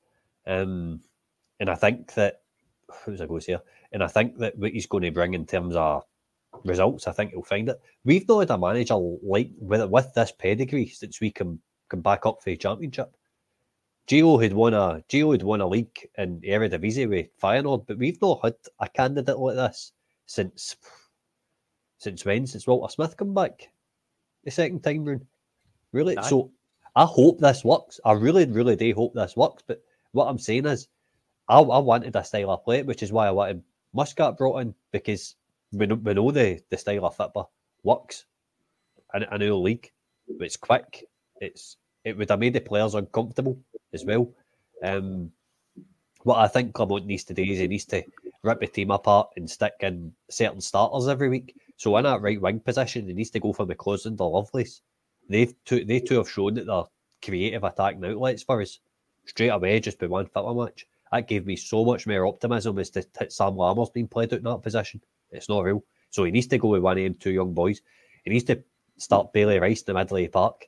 [0.45, 1.01] Um,
[1.59, 2.41] and I think that
[3.05, 3.61] who's I goes here?
[3.91, 6.03] And I think that what he's going to bring in terms of
[6.63, 7.79] results, I think he'll find it.
[8.03, 12.25] We've not had a manager like with with this pedigree since we can come back
[12.25, 13.15] up for the championship.
[14.07, 18.21] Gio had won a Gio had won a league in Eredivisie with Feyenoord, but we've
[18.21, 19.93] not had a candidate like this
[20.25, 20.75] since
[21.97, 22.45] since when?
[22.45, 23.69] Since Walter Smith come back
[24.43, 25.25] the second time round.
[25.93, 26.17] Really?
[26.17, 26.27] Aye.
[26.27, 26.51] So
[26.95, 27.99] I hope this works.
[28.03, 29.63] I really, really do hope this works.
[29.65, 30.89] But what I'm saying is,
[31.47, 33.63] I, I wanted a style of play, which is why I wanted
[33.93, 35.35] Muscat brought in because
[35.71, 37.51] we know, we know the, the style of football
[37.83, 38.25] works
[39.13, 39.91] in a new league.
[40.39, 41.05] It's quick.
[41.39, 43.57] It's it would have made the players uncomfortable
[43.93, 44.29] as well.
[44.83, 45.31] Um,
[46.23, 48.03] what I think Clement needs to do is he needs to
[48.43, 51.55] rip the team apart and stick in certain starters every week.
[51.77, 54.81] So in that right wing position, he needs to go for McCausland the Lovelace.
[55.29, 56.83] They've two, they two have shown that they're
[57.23, 58.79] creative attacking outlets for us
[59.25, 60.85] straight away, just by one football match.
[61.11, 64.43] That gave me so much more optimism as to Sam Lammers being played out in
[64.45, 65.01] that position.
[65.31, 65.83] It's not real.
[66.09, 67.81] So he needs to go with one of them two young boys.
[68.23, 68.63] He needs to
[68.97, 70.67] start Bailey Rice in the middle of the park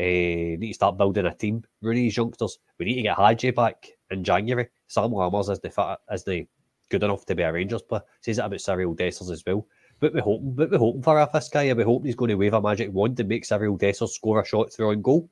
[0.00, 1.64] uh, need to start building a team.
[1.82, 2.58] Rooney these youngsters.
[2.78, 4.68] We need to get Hagi back in January.
[4.86, 6.46] Sam Lammers is the fit, is the
[6.88, 8.02] good enough to be a Rangers player.
[8.20, 9.66] Says it about Cyriel Dessers as well.
[10.00, 11.72] But we hope, but we're hoping for this guy.
[11.72, 14.46] We hope he's going to wave a magic wand and make Cyriel Dessers score a
[14.46, 15.28] shot through on goal.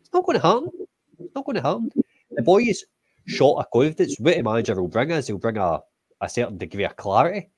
[0.00, 0.70] It's not going to happen.
[1.18, 1.90] It's not going to happen.
[2.30, 2.86] The boy is
[3.26, 4.16] shot of confidence.
[4.18, 5.80] What the manager will bring us, he'll bring a,
[6.20, 7.50] a certain degree of clarity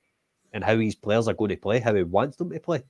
[0.53, 2.83] in how his players are going to play, how he wants them to play.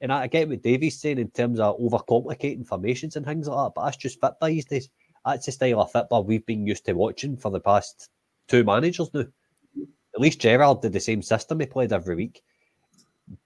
[0.00, 3.72] And I get what Davey's saying in terms of overcomplicating formations and things like that,
[3.74, 4.88] but that's just football these days.
[5.24, 8.08] That's the style of football we've been used to watching for the past
[8.46, 9.24] two managers now.
[10.14, 12.42] At least Gerrard did the same system he played every week.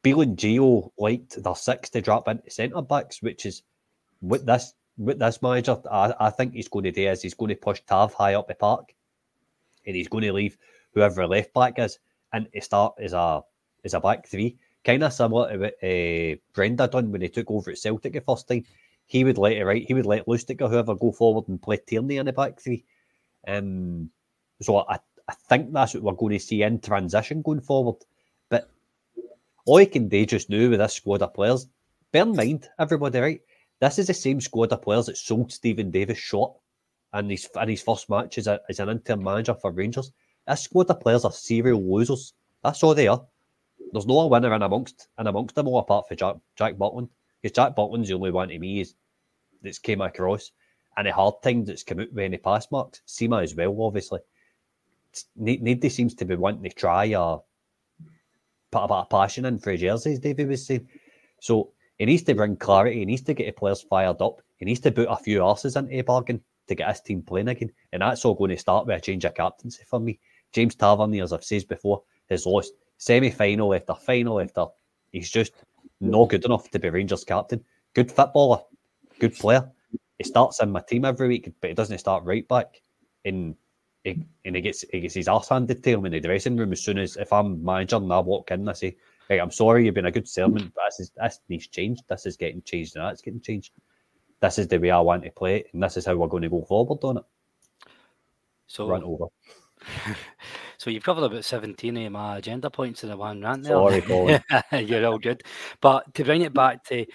[0.02, 3.62] Beale and Gio liked their six to drop into centre backs, which is
[4.20, 7.48] what this with this manager, I, I think he's going to do is he's going
[7.48, 8.94] to push Tav high up the park,
[9.86, 10.56] and he's going to leave
[10.94, 11.98] whoever left back is
[12.32, 13.42] and to start as a
[13.84, 17.50] as a back three kind of similar to what uh, Brendan done when he took
[17.50, 18.64] over at Celtic the first time.
[19.06, 19.84] He would let it right.
[19.86, 22.84] He would let Lustig or whoever go forward and play Tierney in the back three.
[23.46, 24.10] Um,
[24.60, 27.96] so I, I think that's what we're going to see in transition going forward.
[28.48, 28.70] But
[29.66, 31.66] all you can do just now with this squad of players,
[32.10, 33.40] bear in mind, everybody, right?
[33.80, 36.54] This is the same squad of players that sold Steven Davis short
[37.14, 40.12] in his, in his first match as, a, as an interim manager for Rangers.
[40.46, 42.34] This squad of players are serial losers.
[42.62, 43.24] That's all they are.
[43.92, 47.08] There's no winner in amongst in amongst them all apart from Jack Jack Butland.
[47.40, 48.94] Because Jack Butland's the only one to me is
[49.62, 50.52] that's came across,
[50.96, 53.02] and the hard times that's come out with any pass marks.
[53.06, 54.20] Sima as well, obviously.
[55.36, 57.42] Nobody seems to be wanting to try or
[58.70, 60.88] put a bit of passion in for jerseys, David was saying.
[61.40, 64.64] So he needs to bring clarity, he needs to get the players fired up, he
[64.64, 67.70] needs to put a few horses into a bargain to get his team playing again.
[67.92, 70.18] And that's all going to start with a change of captaincy for me.
[70.52, 74.66] James Tavernier, as I've said before, has lost semi final after final after.
[75.10, 75.52] He's just
[76.00, 77.64] not good enough to be Rangers captain.
[77.94, 78.60] Good footballer,
[79.18, 79.68] good player.
[80.18, 82.80] He starts in my team every week, but he doesn't start right back.
[83.24, 83.56] And
[84.04, 86.72] he, and he gets he gets his arse handed to him in the dressing room
[86.72, 88.96] as soon as if I'm manager and I walk in, I say,
[89.28, 92.04] hey, I'm sorry, you've been a good servant, but this is this needs changed.
[92.08, 93.72] This is getting changed and that's getting changed.
[94.40, 96.42] This is the way I want to play it, and this is how we're going
[96.42, 97.24] to go forward on it.
[98.68, 99.26] So run over.
[100.82, 103.74] So you've covered about 17 of my agenda points in the one rant there.
[103.74, 104.40] Sorry.
[104.84, 105.44] You're all good.
[105.80, 107.06] But to bring it back to,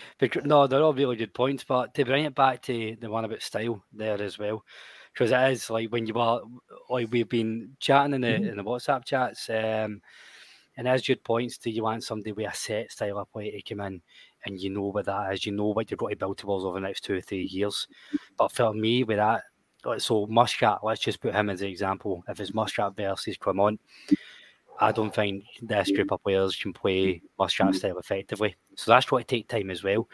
[0.45, 3.41] no, they're all really good points, but to bring it back to the one about
[3.41, 4.63] style there as well,
[5.11, 6.39] because it is like when you are,
[6.89, 8.47] like we've been chatting in the, mm-hmm.
[8.47, 10.01] in the WhatsApp chats, um,
[10.77, 13.61] and as good points, do you want somebody with a set style of play to
[13.63, 14.01] come in
[14.45, 16.79] and you know what that is, you know what you've got to build towards over
[16.79, 17.85] the next two or three years.
[18.37, 19.43] But for me, with that,
[19.99, 22.23] so Muscat, let's just put him as an example.
[22.27, 23.79] If it's Muscat versus Clement,
[24.79, 28.55] I don't think this group of players can play Muscat style effectively.
[28.75, 30.07] So that's going to take time as well.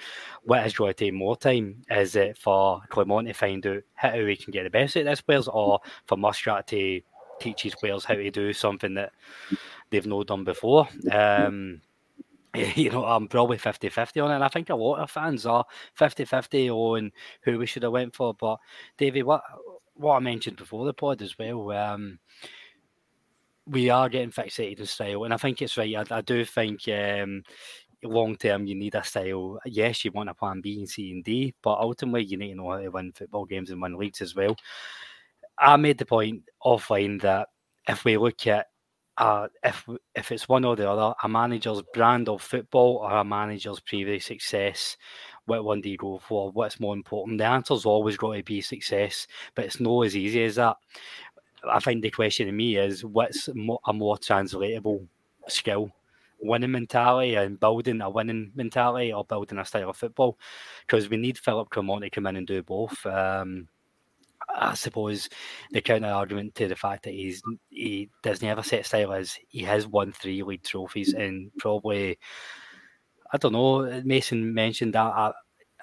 [0.43, 4.13] What is going to take more time is it for Clement to find out how
[4.13, 7.01] he can get the best at this players, or for Muscat to
[7.41, 9.11] teach his players how to do something that
[9.89, 10.87] they've not done before.
[11.11, 11.81] Um,
[12.75, 14.35] you know, I'm probably 50 50 on it.
[14.35, 17.11] And I think a lot of fans are 50 50 on
[17.41, 18.33] who we should have went for.
[18.33, 18.59] But,
[18.97, 19.41] Davey, what
[19.95, 22.19] what I mentioned before the pod as well, um,
[23.65, 25.23] we are getting fixated in style.
[25.23, 25.95] And I think it's right.
[25.95, 27.43] I, I do think um,
[28.03, 29.59] long term you need a style.
[29.65, 32.55] Yes, you want a plan B and C and D, but ultimately you need to
[32.55, 34.55] know how to win football games and win leagues as well.
[35.57, 37.49] I made the point offline that
[37.87, 38.67] if we look at
[39.17, 43.23] uh, if if it's one or the other, a manager's brand of football or a
[43.23, 44.97] manager's previous success,
[45.45, 46.51] what one do you go for?
[46.51, 47.37] What's more important?
[47.37, 50.77] The answer's always got to be success, but it's not as easy as that.
[51.69, 55.07] I think the question to me is what's a more translatable
[55.47, 55.91] skill?
[56.41, 60.37] Winning mentality and building a winning mentality or building a style of football?
[60.85, 63.05] Because we need Philip Clement to come in and do both.
[63.05, 63.69] Um,
[64.49, 65.29] I suppose
[65.71, 69.37] the counter argument to the fact that he's he doesn't have a set style is
[69.47, 72.17] he has won three league trophies and probably
[73.31, 74.01] I don't know.
[74.05, 75.31] Mason mentioned that I,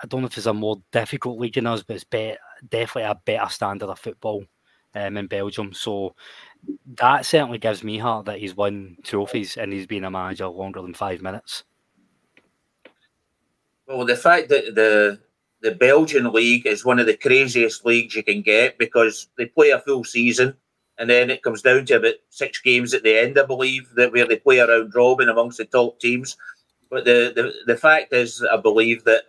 [0.02, 2.36] I don't know if it's a more difficult league than us, but it's be,
[2.68, 4.44] definitely a better standard of football
[4.94, 5.72] um, in Belgium.
[5.72, 6.14] So
[6.96, 10.80] that certainly gives me heart that he's won trophies and he's been a manager longer
[10.80, 11.64] than five minutes.
[13.86, 15.20] Well, the fact that the
[15.62, 19.70] the Belgian league is one of the craziest leagues you can get because they play
[19.70, 20.54] a full season
[20.98, 24.12] and then it comes down to about six games at the end, I believe, that
[24.12, 26.36] where they play a round robin amongst the top teams.
[26.90, 29.22] But the, the, the fact is, I believe that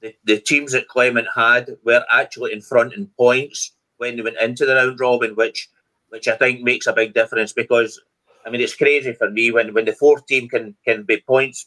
[0.00, 4.40] the, the teams that Clement had were actually in front in points when they went
[4.40, 5.68] into the round robin, which
[6.08, 8.00] which I think makes a big difference because
[8.46, 11.66] I mean it's crazy for me when, when the fourth team can can be points,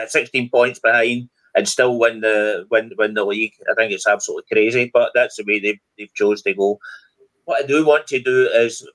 [0.00, 3.54] uh, sixteen points behind and still win the win win the league.
[3.70, 6.78] I think it's absolutely crazy, but that's the way they've, they've chose to go.
[7.46, 8.86] What I do want to do is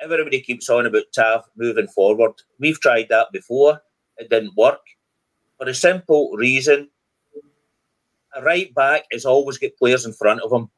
[0.00, 2.32] everybody keeps on about Tav moving forward.
[2.58, 3.80] We've tried that before,
[4.16, 4.80] it didn't work.
[5.58, 6.88] For a simple reason,
[8.34, 10.70] a right back is always get players in front of him.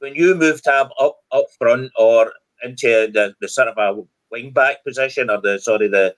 [0.00, 2.32] When you move Tav up up front or
[2.64, 6.16] into the, the sort of a wing back position or the sorry the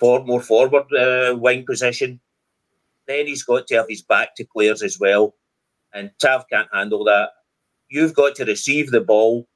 [0.00, 2.18] for, more forward uh, wing position,
[3.12, 5.34] then he's got to have his back to players as well.
[5.92, 7.30] And Tav can't handle that.
[7.88, 9.46] You've got to receive the ball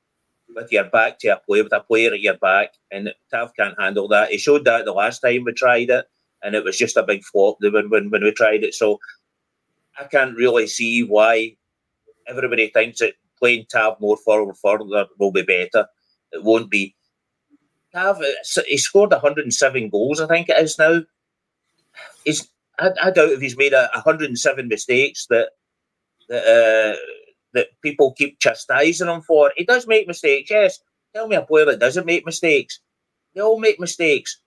[0.55, 2.75] with your back to a player, with a player at your back.
[2.90, 4.31] And Tav can't handle that.
[4.31, 6.07] He showed that the last time we tried it,
[6.42, 8.75] and it was just a big flop when, when, when we tried it.
[8.75, 8.99] So
[9.99, 11.57] I can't really see why
[12.28, 15.87] everybody thinks that playing Tav more forward further will be better.
[16.33, 16.95] It won't be.
[17.93, 21.01] Tav, uh, he scored 107 goals, I think it is now.
[22.24, 22.49] He's
[22.79, 25.51] I, I doubt if he's made a, 107 mistakes that
[26.29, 26.97] that uh,
[27.55, 29.53] that people keep chastising him for.
[29.57, 30.79] He does make mistakes, yes.
[31.14, 32.81] Tell me a player that doesn't make mistakes.
[33.35, 34.41] They all make mistakes.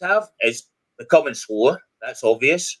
[0.00, 0.64] Tav is
[0.98, 1.80] becoming slower.
[2.00, 2.80] That's obvious.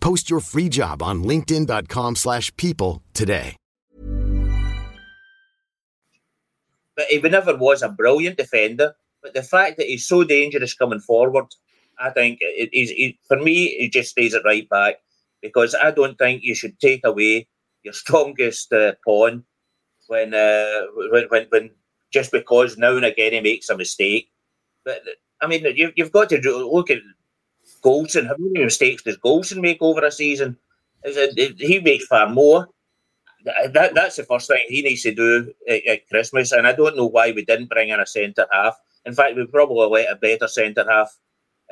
[0.00, 3.56] Post your free job on linkedin.com/people slash people today.
[7.00, 8.94] but he never was a brilliant defender.
[9.22, 11.46] But the fact that he's so dangerous coming forward,
[11.98, 14.96] I think it, he's, he, for me, he just stays at right back
[15.40, 17.48] because I don't think you should take away
[17.82, 19.44] your strongest uh, pawn
[20.08, 21.70] when, uh, when, when, when
[22.12, 24.30] just because now and again he makes a mistake.
[24.84, 25.00] But
[25.40, 26.98] I mean, you, you've got to look at
[27.82, 28.26] Goldson.
[28.26, 30.56] How many mistakes does Goldson make over a season?
[31.04, 32.68] He makes far more
[33.44, 36.52] that, that's the first thing he needs to do at, at, Christmas.
[36.52, 38.76] And I don't know why we didn't bring in a centre half.
[39.06, 41.16] In fact, we probably let a better centre half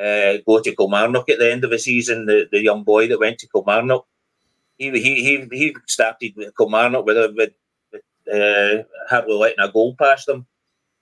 [0.00, 2.26] uh, go to Kilmarnock at the end of the season.
[2.26, 4.06] The, the young boy that went to Kilmarnock,
[4.78, 7.52] he he he, he started with Kilmarnock with, with,
[7.92, 8.02] with
[8.32, 10.46] uh, hardly letting a goal past them.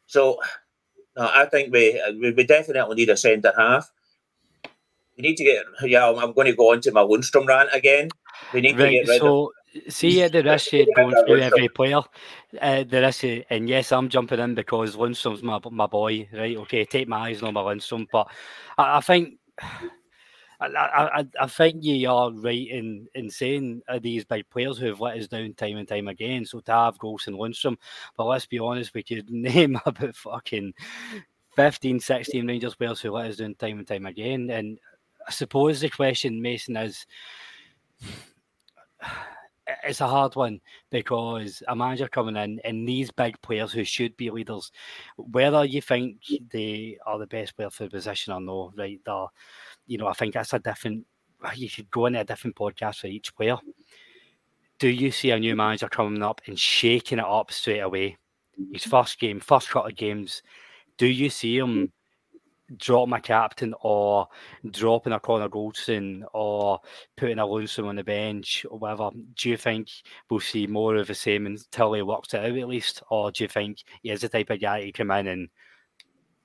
[0.07, 0.41] So
[1.17, 2.01] no, I think we
[2.35, 3.91] we definitely need a centre half.
[5.17, 5.65] We need to get.
[5.83, 8.09] Yeah, I'm, I'm going to go on to my Lundstram rant again.
[8.53, 9.51] We need right, to get rid of so, of
[9.89, 12.01] see at the risk of going through every player,
[12.61, 16.57] uh, the risk, of, and yes, I'm jumping in because Lundstram's my my boy, right?
[16.59, 18.29] Okay, take my eyes on my Lundstram, but
[18.79, 19.39] I, I think.
[20.59, 24.87] I, I, I think you are right in, in saying uh, these big players who
[24.87, 26.47] have let us down time and time again.
[26.47, 27.77] So to have Goldson Lundstram,
[28.17, 30.73] but let's be honest, we could name about fucking
[31.57, 34.49] 15, 16 Rangers players who let us down time and time again.
[34.49, 34.79] And
[35.27, 37.07] I suppose the question, Mason, is
[39.85, 40.61] it's a hard one
[40.91, 44.71] because a manager coming in and these big players who should be leaders,
[45.17, 46.19] whether you think
[46.53, 49.01] they are the best player for the position or no, right?
[49.05, 49.27] They're,
[49.87, 51.07] you know, I think that's a different.
[51.55, 53.57] You should go into a different podcast for each player.
[54.79, 58.17] Do you see a new manager coming up and shaking it up straight away?
[58.73, 60.43] His first game, first couple of games.
[60.97, 61.93] Do you see him
[62.77, 64.29] drop my captain or
[64.71, 66.81] dropping a Connor Goldson or
[67.17, 69.89] putting a Lundstram on the bench or whatever, do you think
[70.29, 73.03] we'll see more of the same until he works it out at least?
[73.11, 75.49] Or do you think he is the type of guy to come in and,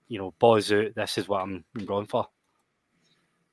[0.07, 2.27] you know, buzz out, this is what I'm going for?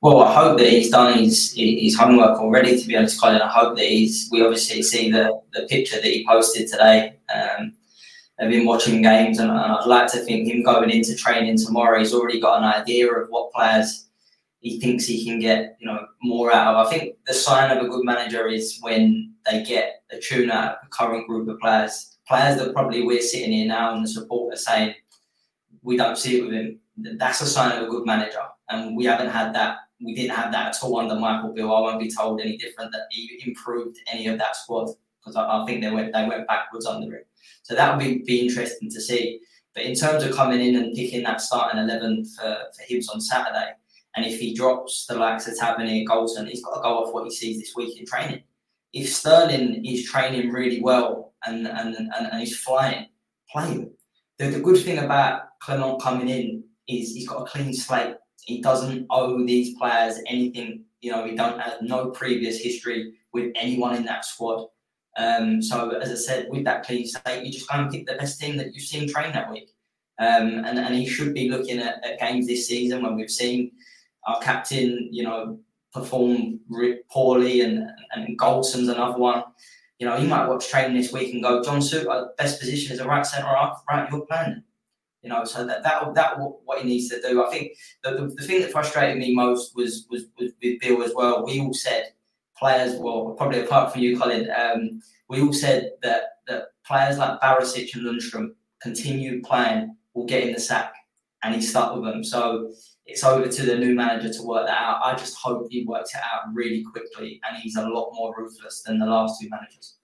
[0.01, 2.81] Well, I hope that he's done his his homework already.
[2.81, 4.29] To be honest, Colin, I hope that he's.
[4.31, 7.17] We obviously see the the picture that he posted today.
[7.35, 7.75] Um,
[8.41, 11.99] I've been watching games, and, and I'd like to think him going into training tomorrow,
[11.99, 14.09] he's already got an idea of what players
[14.61, 16.87] he thinks he can get, you know, more out of.
[16.87, 20.73] I think the sign of a good manager is when they get a tune out
[20.73, 24.09] of the current group of players, players that probably we're sitting here now and the
[24.09, 24.95] support are saying
[25.83, 26.79] we don't see it with him.
[26.97, 29.79] That's a sign of a good manager, and we haven't had that.
[30.01, 31.73] We didn't have that at all under Michael Beale.
[31.73, 34.91] I won't be told any different that he improved any of that squad
[35.29, 37.25] because I, I think they went they went backwards under him.
[37.63, 39.41] So that would be, be interesting to see.
[39.75, 43.21] But in terms of coming in and picking that starting 11 for, for Hibs on
[43.21, 43.73] Saturday,
[44.17, 47.25] and if he drops the likes of Tavernier, Goldson, he's got to go off what
[47.25, 48.43] he sees this week in training.
[48.93, 53.07] If Sterling is training really well and, and, and, and he's flying,
[53.51, 53.91] play him.
[54.39, 58.17] The, the good thing about Clement coming in is he's got a clean slate.
[58.41, 60.85] He doesn't owe these players anything.
[61.01, 64.67] You know, he don't have no previous history with anyone in that squad.
[65.19, 68.15] Um, so as I said, with that clean slate, you just go and pick the
[68.15, 69.75] best team that you've seen train that week.
[70.21, 73.73] Um, and, and he should be looking at, at, games this season when we've seen
[74.27, 75.59] our captain, you know,
[75.93, 76.61] perform
[77.11, 79.43] poorly and, and Goldson's another one.
[79.99, 82.93] You know, he might watch training this week and go, John Souttar, uh, best position
[82.93, 84.63] is a right centre half, right, you're playing.
[85.23, 87.45] You know, so that that that what he needs to do.
[87.45, 87.73] I think
[88.05, 91.45] the, the, the thing that frustrated me most was, was was with Beale as well.
[91.45, 92.13] We all said
[92.59, 97.41] players, well, probably apart from you, Colin, um, we all said that that players like
[97.41, 98.49] Barisic and Lundstram
[98.81, 100.95] continue playing will get in the sack,
[101.43, 102.25] and he stuck with them.
[102.25, 102.73] So
[103.07, 105.01] it's over to the new manager to work that out.
[105.03, 108.83] I just hope he works it out really quickly, and he's a lot more ruthless
[108.83, 109.98] than the last two managers.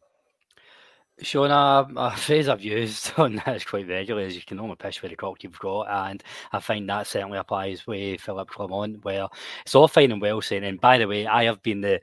[1.22, 5.12] Shona, a phrase I've used on this quite regularly is you can only piss with
[5.12, 9.28] the cock you've got, and I find that certainly applies with Philip Clement, where
[9.62, 10.64] it's all fine and well saying.
[10.64, 12.00] And by the way, I have been the,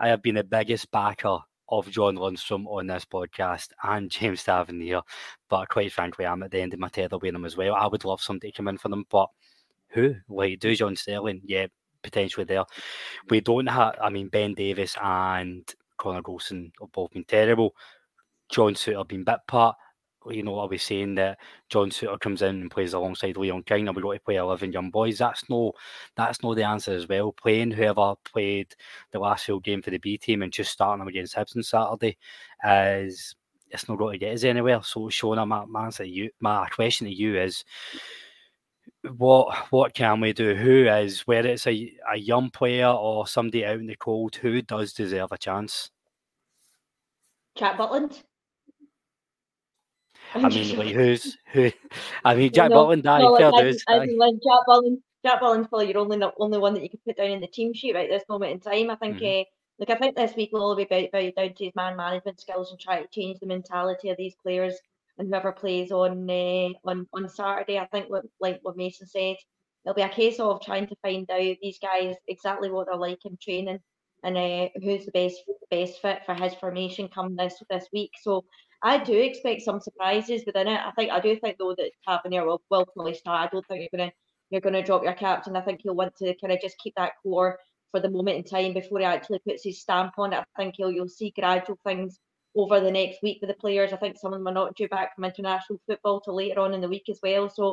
[0.00, 1.38] I have been the biggest backer
[1.68, 5.02] of John Lundstram on this podcast and James Tavernier,
[5.48, 7.74] but quite frankly, I'm at the end of my tether with them as well.
[7.74, 9.28] I would love somebody to come in for them, but
[9.88, 10.14] who?
[10.28, 11.42] Like, Dujon Sterling?
[11.44, 11.66] Yeah,
[12.02, 12.64] potentially there.
[13.28, 13.96] We don't have.
[14.02, 17.74] I mean, Ben Davies and Connor Goldson have both been terrible.
[18.50, 19.76] John Souttar been bit part.
[20.28, 21.38] You know, are we saying that
[21.68, 24.72] John Souttar comes in and plays alongside Leon King and we got to play eleven
[24.72, 25.18] young boys?
[25.18, 25.72] That's no
[26.16, 27.32] that's no the answer as well.
[27.32, 28.74] Playing whoever played
[29.12, 31.62] the last field game for the B team and just starting them against Hibs on
[31.62, 32.16] Saturday
[32.64, 33.36] is
[33.70, 34.82] it's not going to get us anywhere.
[34.82, 37.64] So Shona, my, my answer to you my question to you is
[39.16, 40.54] what what can we do?
[40.54, 44.62] Who is whether it's a, a young player or somebody out in the cold, who
[44.62, 45.90] does deserve a chance?
[47.54, 48.22] Jack Butland.
[50.34, 51.70] I mean, like who's who?
[52.24, 53.04] I mean, Jack no, Butland.
[53.04, 54.98] No, like, I, I, I like Jack Butland.
[55.24, 57.46] Jack Butland's probably your only the only one that you can put down in the
[57.46, 58.90] team sheet right this moment in time.
[58.90, 59.16] I think.
[59.16, 59.40] Mm-hmm.
[59.40, 59.44] Uh,
[59.78, 62.40] look, I think this week will all be about, about down to his man management
[62.40, 64.74] skills and try to change the mentality of these players
[65.18, 67.78] and whoever plays on uh, on on Saturday.
[67.78, 69.36] I think, what, like what Mason said,
[69.84, 73.24] it'll be a case of trying to find out these guys exactly what they're like
[73.24, 73.80] in training
[74.22, 78.12] and uh, who's the best best fit for his formation come this this week.
[78.20, 78.44] So
[78.86, 80.80] I do expect some surprises within it.
[80.80, 83.48] I think I do think though that Tavernier will will start.
[83.48, 84.12] I don't think you're gonna
[84.50, 85.56] you're gonna drop your captain.
[85.56, 87.58] I think he'll want to kind of just keep that core
[87.90, 90.38] for the moment in time before he actually puts his stamp on it.
[90.38, 92.20] I think he'll you'll see gradual things
[92.54, 93.92] over the next week with the players.
[93.92, 96.72] I think some of them are not due back from international football till later on
[96.72, 97.50] in the week as well.
[97.50, 97.70] So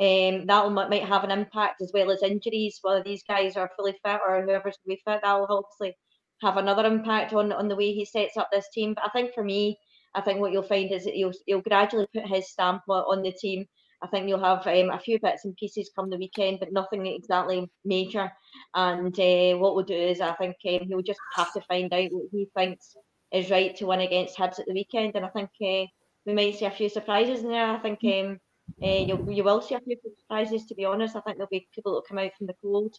[0.00, 3.94] um, that might have an impact as well as injuries, whether these guys are fully
[4.04, 5.20] fit or whoever's going to be fit.
[5.22, 5.96] That will obviously
[6.42, 8.94] have another impact on, on the way he sets up this team.
[8.94, 9.78] But I think for me,
[10.18, 13.30] I think what you'll find is that he'll, he'll gradually put his stamp on the
[13.30, 13.66] team.
[14.02, 17.06] I think you'll have um, a few bits and pieces come the weekend, but nothing
[17.06, 18.32] exactly major.
[18.74, 22.10] And uh, what we'll do is, I think um, he'll just have to find out
[22.10, 22.96] what he thinks
[23.32, 25.12] is right to win against Hibs at the weekend.
[25.14, 25.86] And I think uh,
[26.26, 27.66] we might see a few surprises in there.
[27.66, 28.38] I think um,
[28.82, 31.14] uh, you'll, you will see a few surprises, to be honest.
[31.14, 32.94] I think there'll be people that will come out from the cold.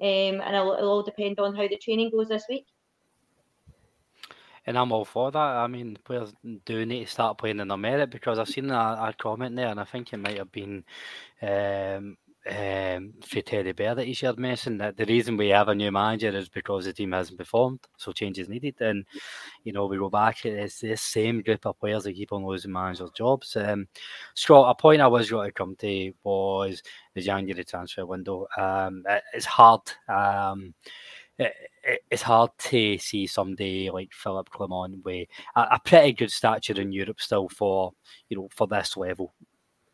[0.00, 2.66] Um, and it'll, it'll all depend on how the training goes this week.
[4.70, 5.36] And I'm all for that.
[5.36, 6.32] I mean, players
[6.64, 9.66] do need to start playing in their merit because I've seen a, a comment there,
[9.66, 10.84] and I think it might have been
[11.42, 12.16] um,
[12.48, 15.90] um, for Teddy Bear that he shared mentioned that the reason we have a new
[15.90, 18.76] manager is because the team hasn't performed, so change is needed.
[18.80, 19.04] And
[19.64, 22.70] you know, we go back, it's the same group of players that keep on losing
[22.70, 23.56] managers' jobs.
[23.56, 23.88] Um,
[24.34, 26.80] Scott, a point I was going to come to was
[27.14, 28.46] the January transfer window.
[28.56, 29.02] Um,
[29.34, 29.80] it's hard.
[30.08, 30.74] Um,
[31.40, 36.80] it, it's hard to see somebody like Philip Clement with a, a, pretty good stature
[36.80, 37.92] in Europe still for
[38.28, 39.32] you know for this level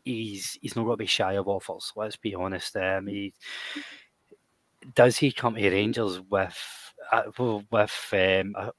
[0.06, 1.92] he's he's not going to be shy of offers.
[1.94, 2.74] Let's be honest.
[2.76, 3.34] Um, he
[4.94, 7.22] does he come to Rangers with uh,
[7.70, 8.70] with um, uh,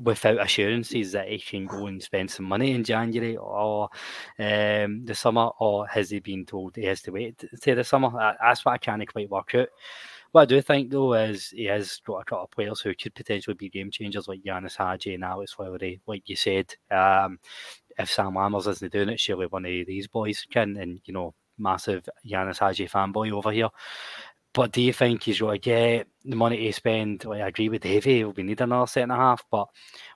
[0.00, 3.84] without assurances that he can go and spend some money in January or
[4.38, 8.10] um, the summer, or has he been told he has to wait to the summer?
[8.40, 9.68] That's what I can't quite work out.
[10.32, 13.14] What I do think though is he has got a couple of players who could
[13.14, 16.74] potentially be game changers like Ianis Hagi and Alex Lowry, like you said.
[16.90, 17.38] Um,
[17.98, 20.78] if Sam Lammers isn't doing it, surely one of these boys can.
[20.78, 23.68] And you know, massive Ianis Hagi fanboy over here.
[24.54, 27.24] But do you think he's going to get the money to spend?
[27.24, 29.42] Like, I agree with Davey, we need another set and a half.
[29.50, 29.68] But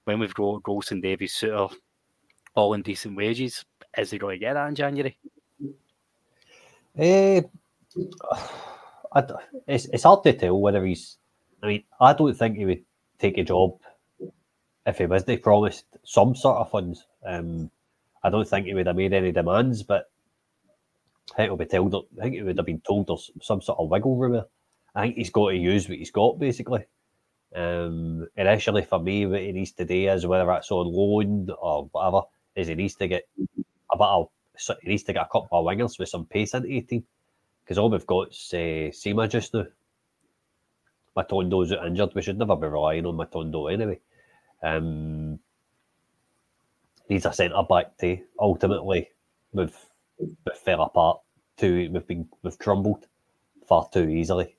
[0.05, 1.75] when we've got Gross and Davies, Souttar,
[2.55, 3.64] all in decent wages,
[3.97, 5.19] is he going to get that in January?
[6.99, 7.43] Uh,
[9.67, 11.19] it's, it's hard to tell whether he's.
[11.62, 12.85] I mean, I don't think he would
[13.19, 13.79] take a job
[14.87, 17.07] if he wasn't promised some sort of funds.
[17.27, 17.71] Um,
[18.23, 20.11] I don't think he would have made any demands, but
[21.33, 21.95] I think he'll be told.
[22.19, 24.43] I think he would have been told there's some sort of wiggle room.
[24.95, 26.85] I think he's got to use what he's got basically.
[27.55, 31.89] Um, initially, for me, what he needs to do is whether it's on loan or
[31.93, 32.23] whatever,
[32.55, 34.29] is he needs to get a bit of
[34.83, 37.05] he needs to get a couple of wingers with some pace into the team.
[37.67, 39.67] Because all we've got is uh, Sima just now.
[41.17, 42.14] Matondo's injured.
[42.14, 43.99] We should never be relying on Matondo anyway.
[44.62, 45.41] Um,
[47.09, 49.11] needs a centre back to ultimately
[49.53, 49.77] we've,
[50.19, 51.21] we've fell apart
[51.57, 53.07] too we've been we've crumbled
[53.67, 54.57] far too easily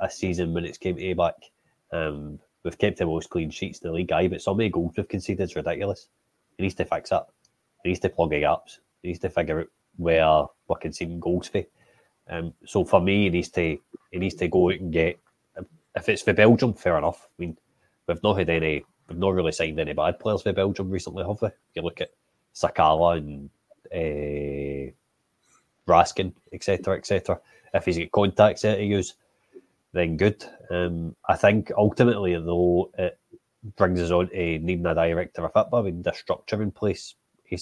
[0.00, 1.34] a season when it's came to back.
[1.92, 4.68] Um, we've kept the most clean sheets in the league, aye, but some of the
[4.68, 6.08] goals we've conceded is ridiculous.
[6.56, 7.32] He needs to fix up.
[7.82, 8.80] He needs to plug the gaps.
[9.02, 11.64] He needs to figure out where we're conceding goals for.
[12.30, 13.78] Um, so for me, he needs to
[14.10, 15.18] he needs to go out and get.
[15.96, 17.26] If it's for Belgium, fair enough.
[17.26, 17.56] I mean,
[18.06, 21.42] we've not had any We've not really signed any bad players for Belgium recently, have
[21.42, 21.48] we?
[21.74, 22.12] You look at
[22.54, 23.50] Sakala and
[23.92, 24.92] uh,
[25.90, 27.40] Raskin, etc., etc.
[27.74, 29.14] If he's got contacts there to use,
[29.92, 30.44] then good.
[30.70, 33.18] Um, I think ultimately, though, it
[33.76, 35.82] brings us on to needing a director of football.
[35.82, 37.16] We need a structure in place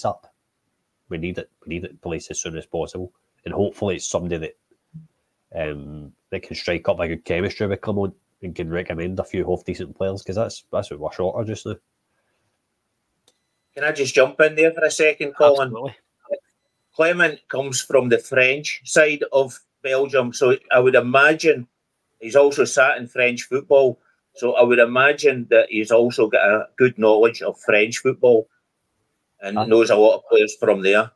[0.05, 0.31] up.
[1.09, 1.49] We need it.
[1.65, 3.11] We need it in place as soon as possible,
[3.45, 4.57] and hopefully, it's somebody that
[5.55, 9.45] um, that can strike up a good chemistry with Clement and can recommend a few
[9.45, 11.75] half decent players because that's that's what we're short of just now.
[13.73, 15.67] Can I just jump in there for a second, Colin?
[15.67, 15.95] Absolutely.
[16.93, 21.67] Clement comes from the French side of Belgium, so I would imagine
[22.19, 23.99] he's also sat in French football.
[24.35, 28.47] So I would imagine that he's also got a good knowledge of French football
[29.41, 31.11] and Uh, knows a lot of players from there.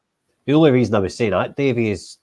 [0.46, 2.18] The only reason I was saying that, Davey, is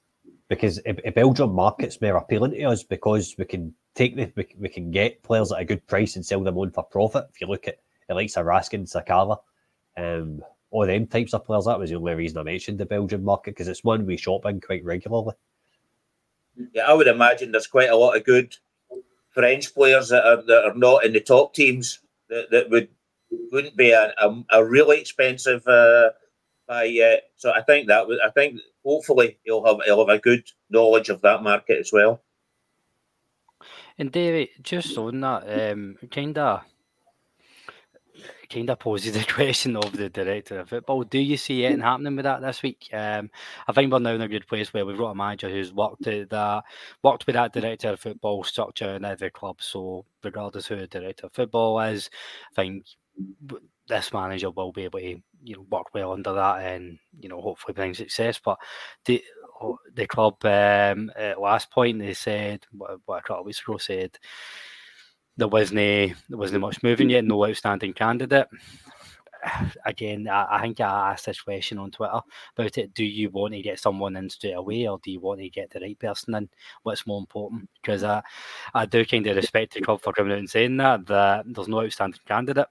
[0.49, 4.69] because if Belgium market's more appealing to us because we can take the we, we
[4.69, 7.27] can get players at a good price and sell them on for profit.
[7.33, 9.39] If you look at the likes of Raskin, Sakala,
[9.97, 13.25] um, all them types of players, that was the only reason I mentioned the Belgian
[13.25, 15.35] market because it's one we shop in quite regularly.
[16.75, 18.55] Yeah, I would imagine there's quite a lot of good
[19.31, 22.89] French players that are that are not in the top teams that, that would
[23.53, 26.11] wouldn't be a, a, a really expensive uh,
[26.71, 27.25] buy yet.
[27.37, 31.09] So I think that would I think hopefully he'll have he'll have a good knowledge
[31.09, 32.23] of that market as well.
[33.99, 36.63] And David, just on that, um, kind of,
[38.49, 41.03] kind of poses the question of the director of football.
[41.03, 42.89] Do you see anything happening with that this week?
[42.95, 43.31] Um,
[43.69, 46.07] I think we're now in a good place where we've got a manager who's worked
[46.07, 46.65] at that,
[47.03, 49.61] worked with that director of football structure in every club.
[49.61, 52.09] So regardless who the director of football is,
[52.53, 52.87] I think
[53.87, 57.41] this manager will be able to, you know, work well under that and you know
[57.41, 58.41] hopefully bring success.
[58.43, 58.59] But
[59.05, 59.23] the
[59.95, 63.77] the club um, at last point they said what, what a couple of weeks ago
[63.77, 64.19] said
[65.37, 68.47] there wasn't there wasn't much moving yet, no outstanding candidate.
[69.87, 72.21] Again, I, I think I asked this question on Twitter
[72.57, 72.93] about it.
[72.93, 75.71] Do you want to get someone in straight away, or do you want to get
[75.71, 76.49] the right person in?
[76.83, 77.69] What's more important?
[77.81, 78.23] Because I,
[78.75, 81.69] I do kind of respect the club for coming out and saying that that there's
[81.69, 82.69] no outstanding candidate,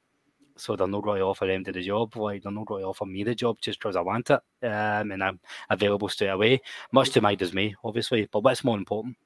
[0.59, 2.15] so they're not going to offer them to the job.
[2.15, 5.23] Like they're not to offer me the job just because I want it, um, and
[5.23, 5.39] I'm
[5.69, 6.61] available straight away.
[6.91, 8.27] Much to my dismay, obviously.
[8.31, 9.17] But what's more important?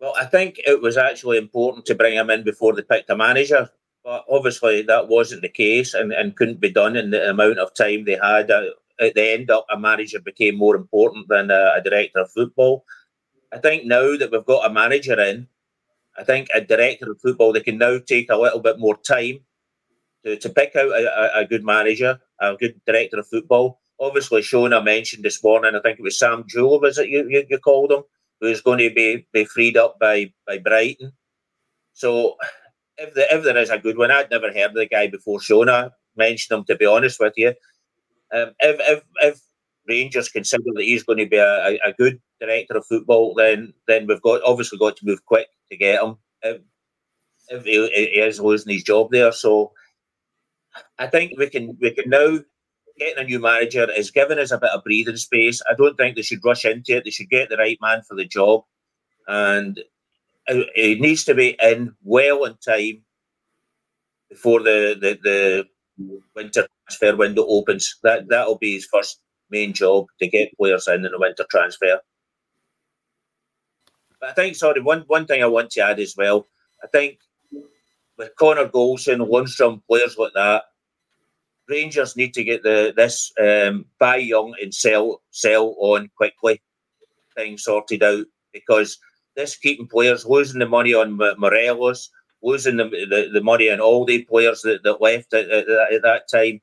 [0.00, 3.16] Well, I think it was actually important to bring him in before they picked a
[3.16, 3.68] manager,
[4.04, 7.74] but obviously that wasn't the case and, and couldn't be done in the amount of
[7.74, 8.50] time they had.
[8.50, 12.30] Uh, at the end up, a manager became more important than a, a director of
[12.30, 12.84] football.
[13.52, 15.48] I think now that we've got a manager in,
[16.16, 19.40] I think a director of football they can now take a little bit more time
[20.24, 23.80] to, to pick out a, a, good manager, a good director of football.
[24.00, 27.44] Obviously, Shona mentioned this morning, I think it was Sam Jewell, was it you, you,
[27.48, 28.02] you called him,
[28.40, 31.12] who's going to be, be freed up by, by Brighton.
[31.92, 32.36] So
[32.96, 35.38] if, the, if there is a good one, I'd never heard of the guy before
[35.38, 37.54] Shona mentioned him, to be honest with you.
[38.32, 39.40] Um, if, if, if
[39.88, 43.72] Rangers consider that he's going to be a, a, a good director of football, then
[43.86, 46.16] then we've got obviously got to move quick to get him.
[46.42, 46.60] If,
[47.48, 49.72] if he, he is losing his job there, so
[50.98, 52.38] I think we can we can now
[52.98, 55.62] getting a new manager is giving us a bit of breathing space.
[55.70, 57.04] I don't think they should rush into it.
[57.04, 58.64] They should get the right man for the job,
[59.26, 59.78] and
[60.46, 63.02] it, needs to be in well in time
[64.28, 65.66] before the the, the
[66.34, 67.98] winter transfer window opens.
[68.02, 69.20] That that'll be his first
[69.50, 72.00] main job to get players in in the winter transfer.
[74.20, 76.46] But I think, sorry, one one thing I want to add as well.
[76.82, 77.18] I think
[78.16, 80.64] with Connor Goldson, Lundstram, players like that,
[81.68, 86.60] Rangers need to get the this um, buy young and sell sell on quickly
[87.36, 88.98] thing sorted out because
[89.36, 92.10] this keeping players losing the money on Morelos,
[92.42, 96.02] losing the, the, the money on all the players that, that left at, at, at
[96.02, 96.60] that time.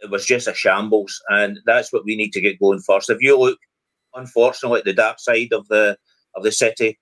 [0.00, 3.10] It was just a shambles, and that's what we need to get going first.
[3.10, 3.58] If you look,
[4.14, 5.96] unfortunately, at the dark side of the
[6.34, 6.98] of the city,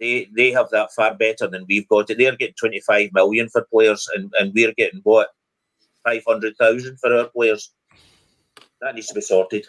[0.00, 2.18] they they have that far better than we've got it.
[2.18, 5.28] They're getting twenty five million for players, and, and we're getting what
[6.04, 7.72] five hundred thousand for our players.
[8.80, 9.66] That needs to be sorted.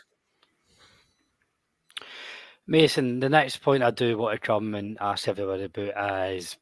[2.65, 6.57] Mason, the next point I do want to come and ask everybody about is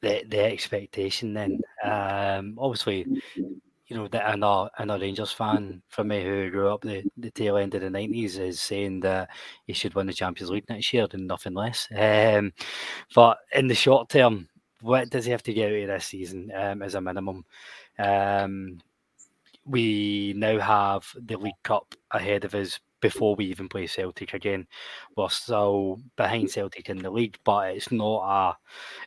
[0.00, 1.34] the the expectation.
[1.34, 6.80] Then, um, obviously, you know that another another Rangers fan for me who grew up
[6.80, 9.28] the, the tail end of the nineties is saying that
[9.66, 11.86] he should win the Champions League next year and nothing less.
[11.94, 12.52] Um,
[13.14, 14.48] but in the short term,
[14.80, 17.44] what does he have to get out of this season um, as a minimum?
[17.98, 18.78] Um,
[19.66, 24.66] we now have the League Cup ahead of us before we even play Celtic again.
[25.14, 28.56] We're still behind Celtic in the league, but it's not a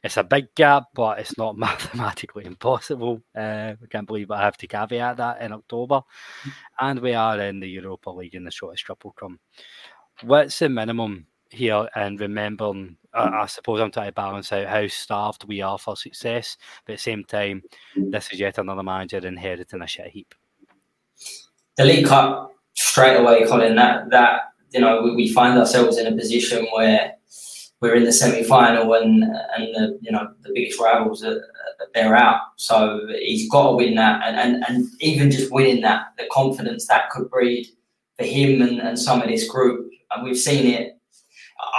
[0.03, 3.23] it's a big gap, but it's not mathematically impossible.
[3.35, 6.01] Uh, I can't believe I have to caveat that in October,
[6.79, 9.39] and we are in the Europa League in the shortest will come.
[10.21, 11.89] What's the minimum here?
[11.95, 15.95] And remembering, uh, I suppose I'm trying to balance out how starved we are for
[15.95, 17.63] success, but at the same time,
[17.95, 20.35] this is yet another manager inheriting a shit heap.
[21.77, 24.41] The League Cup straight away, Colin, that that
[24.71, 27.13] you know we, we find ourselves in a position where
[27.79, 31.41] we're in the semi-final and and the you know the biggest rivals are,
[31.93, 32.41] they're out.
[32.57, 36.87] So he's got to win that, and, and and even just winning that, the confidence
[36.87, 37.67] that could breed
[38.17, 40.96] for him and, and some of this group, and we've seen it.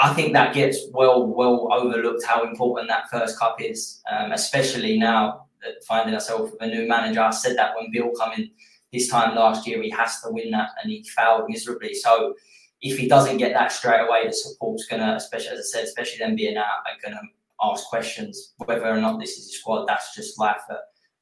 [0.03, 4.99] I think that gets well well overlooked how important that first cup is, um, especially
[4.99, 7.21] now that finding ourselves with a new manager.
[7.21, 8.51] I said that when Beale came in
[8.93, 11.95] this time last year, he has to win that, and he failed miserably.
[11.95, 12.35] So
[12.81, 16.19] if he doesn't get that straight away, the support's gonna, especially as I said, especially
[16.19, 17.21] them being out, are gonna
[17.63, 19.87] ask questions whether or not this is a squad.
[19.87, 20.79] That's just life at,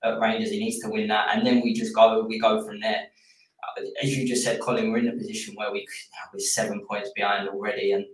[0.09, 0.51] at Rangers.
[0.51, 3.07] He needs to win that, and then we just go we go from there.
[3.79, 5.87] Uh, as you just said, Colin, we're in a position where we
[6.33, 8.05] we're seven points behind already, and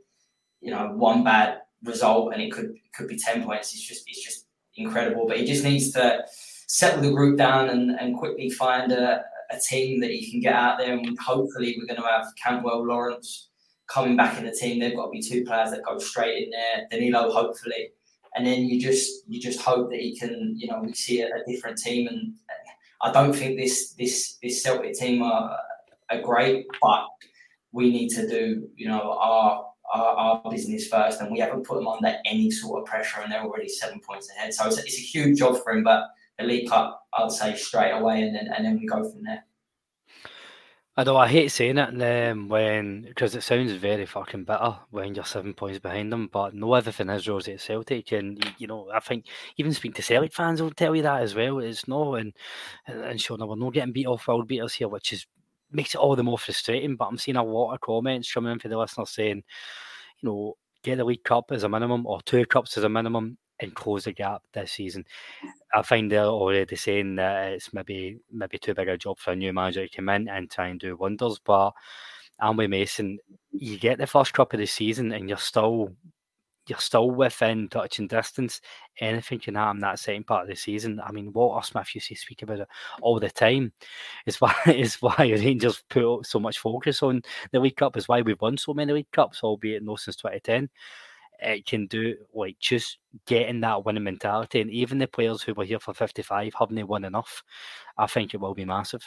[0.62, 3.74] you know one bad result and it could could be ten points.
[3.74, 4.46] It's just it's just
[4.76, 5.26] incredible.
[5.26, 6.24] But he just needs to
[6.66, 10.54] settle the group down and, and quickly find a, a team that he can get
[10.54, 10.92] out there.
[10.92, 13.48] And hopefully, we're going to have Cantwell Lawrence
[13.88, 14.80] coming back in the team.
[14.80, 16.86] They've got to be two players that go straight in there.
[16.90, 17.90] Danilo, hopefully,
[18.34, 20.54] and then you just you just hope that he can.
[20.56, 22.08] You know, we see a, a different team.
[22.08, 22.34] And
[23.02, 25.58] I don't think this this this Celtic team are,
[26.10, 27.06] are great, but
[27.72, 31.76] we need to do you know our our, our, business first, and we haven't put
[31.76, 34.52] them under any sort of pressure, and they're already seven points ahead.
[34.54, 36.04] So it's, it's a huge job for him, but
[36.38, 39.44] the League Cup, I'd say straight away, and then and then we go from there.
[40.94, 44.76] I know I hate saying it and um, when because it sounds very fucking bitter
[44.90, 48.66] when you're seven points behind them, but no everything is rosy at Celtic, and you
[48.66, 49.24] know I think
[49.56, 51.60] even speaking to Celtic fans will tell you that as well.
[51.60, 52.34] It's no, and
[52.86, 55.26] and sure, no, we're not getting beat off world beaters here, which is
[55.72, 56.96] makes it all the more frustrating.
[56.96, 59.42] But I'm seeing a lot of comments coming in for the listeners saying,
[60.20, 63.38] you know, get the League Cup as a minimum or two cups as a minimum
[63.60, 65.04] and close the gap this season.
[65.74, 69.36] I find they're already saying that it's maybe maybe too big a job for a
[69.36, 71.40] new manager to come in and try and do wonders.
[71.44, 71.72] But
[72.40, 73.18] Amway Mason,
[73.52, 75.92] you get the first cup of the season and you're still
[76.72, 78.62] you're still within touching distance.
[78.98, 81.02] Anything can happen that second part of the season.
[81.04, 82.68] I mean, Walter Smith used to speak about it
[83.02, 83.74] all the time.
[84.24, 87.20] It's why it's why Rangers put so much focus on
[87.50, 87.98] the League Cup.
[87.98, 90.70] Is why we've won so many League Cups, albeit no since 2010.
[91.40, 92.96] It can do like just
[93.26, 97.04] getting that winning mentality, and even the players who were here for 55 haven't won
[97.04, 97.42] enough.
[97.98, 99.02] I think it will be massive.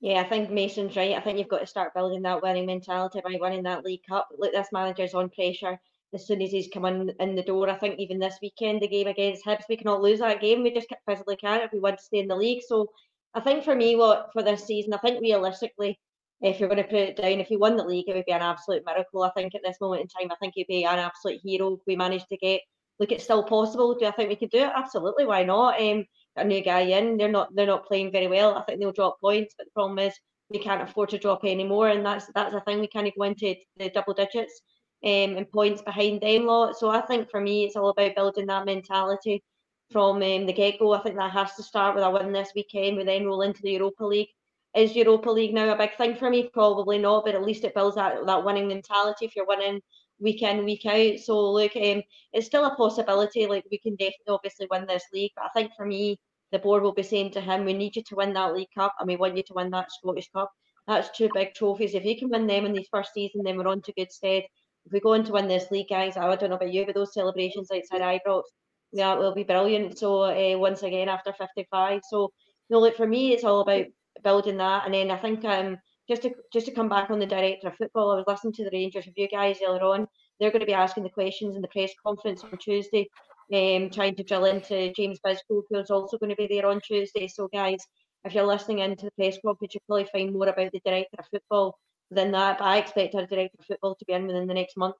[0.00, 1.16] Yeah, I think Mason's right.
[1.16, 4.28] I think you've got to start building that winning mentality by winning that League Cup.
[4.38, 5.78] Look, this manager's on pressure
[6.14, 7.68] as soon as he's come in, in the door.
[7.68, 10.62] I think even this weekend, the game against Hibs, we cannot lose that game.
[10.62, 12.62] We just physically can't if we want to stay in the league.
[12.66, 12.88] So
[13.34, 15.98] I think for me, what for this season, I think realistically,
[16.40, 18.32] if you're going to put it down, if he won the league, it would be
[18.32, 19.24] an absolute miracle.
[19.24, 21.96] I think at this moment in time, I think he'd be an absolute hero we
[21.96, 22.60] managed to get.
[23.00, 23.96] Look, it's still possible.
[23.98, 24.72] Do I think we could do it?
[24.74, 25.26] Absolutely.
[25.26, 25.80] Why not?
[25.80, 26.04] Um,
[26.38, 27.16] a new guy in.
[27.16, 28.56] They're not they're not playing very well.
[28.56, 30.14] I think they'll drop points, but the problem is
[30.50, 32.80] we can't afford to drop any more, and that's that's the thing.
[32.80, 34.60] We kind of go into the double digits
[35.04, 36.76] um, and points behind them lot.
[36.76, 39.42] So I think for me, it's all about building that mentality
[39.90, 40.92] from um, the get go.
[40.92, 42.96] I think that has to start with a win this weekend.
[42.96, 44.28] We then roll into the Europa League.
[44.74, 46.50] Is Europa League now a big thing for me?
[46.52, 49.26] Probably not, but at least it builds that that winning mentality.
[49.26, 49.80] If you're winning
[50.20, 53.46] week in week out, so look, um, it's still a possibility.
[53.46, 56.18] Like we can definitely obviously win this league, but I think for me,
[56.52, 58.94] the board will be saying to him, "We need you to win that League Cup,
[58.98, 60.50] and we want you to win that Scottish Cup."
[60.86, 61.94] That's two big trophies.
[61.94, 64.44] If you can win them in these first season, then we're on to good stead.
[64.86, 66.94] If we go on to win this league, guys, I don't know about you, but
[66.94, 68.44] those celebrations outside Ibrox,
[68.92, 69.98] yeah, will be brilliant.
[69.98, 72.32] So uh, once again, after 55, so
[72.70, 73.86] no, look for me, it's all about
[74.24, 75.78] building that, and then I think um
[76.08, 78.64] just to just to come back on the director of football, I was listening to
[78.64, 80.08] the Rangers review guys earlier on.
[80.40, 83.08] They're going to be asking the questions in the press conference on Tuesday
[83.52, 87.28] um, trying to drill into James Bisgrove, who's also going to be there on Tuesday.
[87.28, 87.80] So, guys,
[88.24, 91.26] if you're listening into the press conference, you'll probably find more about the director of
[91.30, 91.78] football
[92.10, 92.58] than that.
[92.58, 94.96] But I expect our director of football to be in within the next month.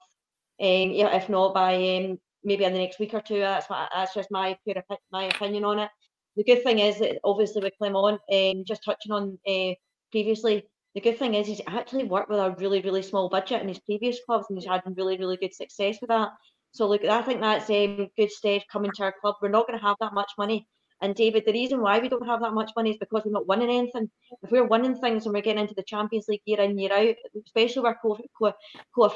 [0.60, 3.40] Um, yeah, if not by um, maybe in the next week or two.
[3.40, 4.82] That's that's just my pure
[5.12, 5.90] my opinion on it.
[6.36, 9.74] The good thing is that obviously with Clement, um, just touching on uh,
[10.12, 13.68] previously, the good thing is he's actually worked with a really really small budget in
[13.68, 16.30] his previous clubs, and he's had really really good success with that.
[16.78, 19.34] So look, I think that's um, good stead coming to our club.
[19.42, 20.68] We're not going to have that much money.
[21.00, 23.48] And David, the reason why we don't have that much money is because we're not
[23.48, 24.08] winning anything.
[24.44, 27.16] If we're winning things and we're getting into the Champions League year in year out,
[27.44, 28.52] especially with co-
[28.94, 29.08] co-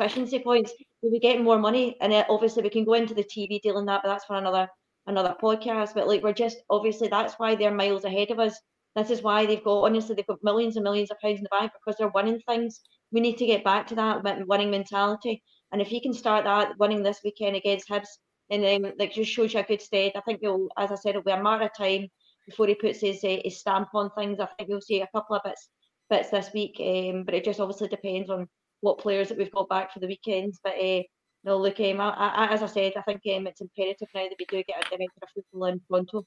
[0.42, 1.96] points, we'll be getting more money.
[2.00, 4.68] And obviously we can go into the TV deal and that, but that's for another
[5.06, 5.94] another podcast.
[5.94, 8.58] But like we're just obviously that's why they're miles ahead of us.
[8.96, 11.56] This is why they've got honestly they've got millions and millions of pounds in the
[11.56, 12.80] bank because they're winning things.
[13.12, 15.44] We need to get back to that winning mentality.
[15.72, 18.08] And if he can start that winning this weekend against Hibs,
[18.50, 20.12] and then like just shows you a good stead.
[20.14, 22.08] I think he'll, as I said, it'll be a matter of time
[22.46, 24.40] before he puts his uh, his stamp on things.
[24.40, 25.68] I think we'll see a couple of bits
[26.10, 28.48] bits this week, um, but it just obviously depends on
[28.80, 30.60] what players that we've got back for the weekends.
[30.62, 31.02] But uh,
[31.44, 34.36] no, look, um, I, I, as I said, I think um, it's imperative now that
[34.38, 36.26] we do get a director of football in Pronto.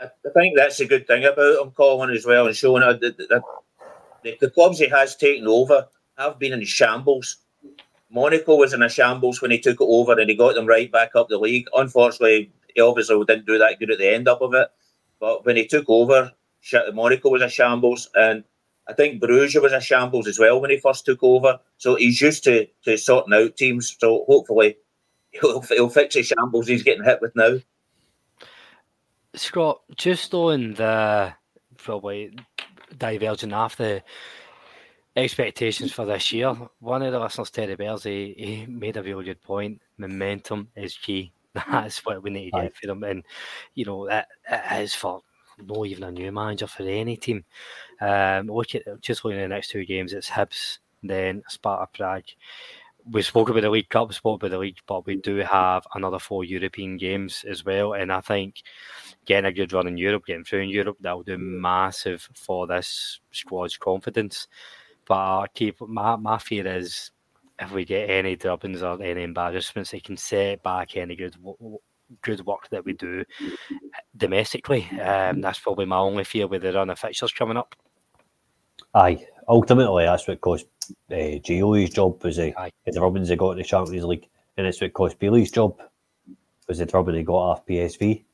[0.00, 3.42] I think that's a good thing about him, Colin, as well, and showing that the,
[4.22, 7.38] the, the clubs he has taken over have been in shambles
[8.10, 10.90] Monaco was in a shambles when he took it over and he got them right
[10.90, 11.66] back up the league.
[11.74, 14.68] Unfortunately, he obviously didn't do that good at the end up of it.
[15.20, 16.32] But when he took over,
[16.94, 18.08] Monaco was a shambles.
[18.14, 18.44] And
[18.86, 21.60] I think Bruges was a shambles as well when he first took over.
[21.76, 23.96] So he's used to, to sorting out teams.
[23.98, 24.76] So hopefully
[25.32, 27.58] he'll, he'll fix the shambles he's getting hit with now.
[29.34, 31.34] Scott, just on the
[31.76, 32.36] probably
[32.96, 34.02] diverging after
[35.18, 36.54] expectations for this year.
[36.80, 39.80] One of the listeners, Terry Bears, he, he made a really good point.
[39.96, 41.32] Momentum is key.
[41.54, 43.02] That's what we need to get for them.
[43.02, 43.24] And,
[43.74, 45.22] you know, it, it is for
[45.66, 47.44] no even a new manager for any team.
[48.00, 52.24] Um, look at just looking at the next two games, it's Hibs, then Sparta Prague.
[53.10, 55.86] We spoke about the League Cup, we spoke about the league, but we do have
[55.94, 57.94] another four European games as well.
[57.94, 58.62] And I think
[59.24, 62.66] getting a good run in Europe, getting through in Europe, that will do massive for
[62.66, 64.46] this squad's confidence.
[65.08, 67.10] But keep my, my fear is
[67.58, 71.36] if we get any drubbings or any embarrassments, they can set back any good
[72.22, 73.24] good work that we do
[74.16, 74.88] domestically.
[75.00, 77.74] Um, that's probably my only fear with the run of fixtures coming up.
[78.94, 80.66] Aye, ultimately that's what cost
[81.10, 82.50] uh, Gio's job was uh,
[82.84, 85.78] the drubbings he got in the Champions League, and it's what cost Bailey's job
[86.66, 88.24] was the drubbing he got off PSV.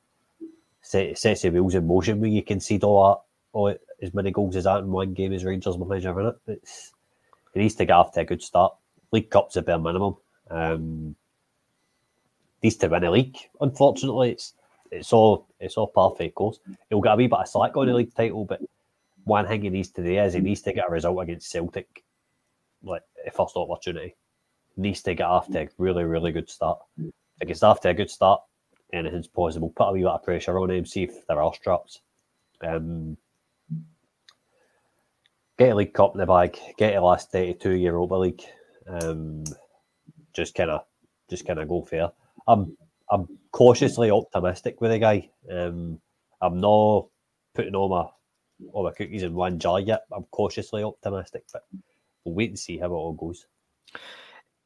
[0.82, 3.20] Set, sets the wheels in motion when you concede all that,
[3.58, 6.36] all as many goals as that in one game as Rangers manager in it.
[6.46, 6.92] It's
[7.52, 8.74] he needs to get off to a good start.
[9.12, 10.16] League Cup's a bare minimum.
[10.50, 11.14] Um,
[12.62, 13.36] needs to win a league.
[13.60, 14.54] Unfortunately, it's
[14.90, 16.58] it's all it's all perfect course.
[16.88, 18.60] He'll get a wee bit of slack on the league title, but
[19.24, 22.04] one thing he needs to do is he needs to get a result against Celtic,
[22.82, 24.16] like a first opportunity.
[24.76, 26.80] Needs to get off to a really really good start.
[27.40, 28.42] If he off to a good start,
[28.92, 29.70] anything's possible.
[29.70, 32.00] Put a wee bit of pressure on him, see if there are straps.
[32.60, 33.16] Um,
[35.58, 38.42] get a League Cup in the bag, get a last 32 Europa League.
[38.88, 39.44] Um,
[40.32, 40.82] just kind of,
[41.30, 42.10] just kind of go fair.
[42.46, 42.76] I'm,
[43.10, 45.30] I'm cautiously optimistic with the guy.
[45.50, 46.00] Um,
[46.40, 47.06] I'm not
[47.54, 48.06] putting all my,
[48.72, 50.02] all my cookies in one jar yet.
[50.12, 51.62] I'm cautiously optimistic, but
[52.24, 53.46] we'll wait and see how it all goes.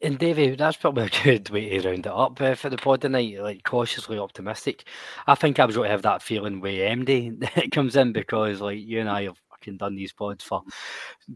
[0.01, 3.03] And Davey, that's probably a good way to round it up uh, for the pod
[3.03, 3.41] tonight.
[3.41, 4.85] Like cautiously optimistic.
[5.27, 8.61] I think I was going to have that feeling with MD that comes in because,
[8.61, 10.63] like you and I have fucking done these pods for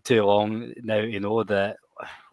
[0.04, 1.76] too long now you know that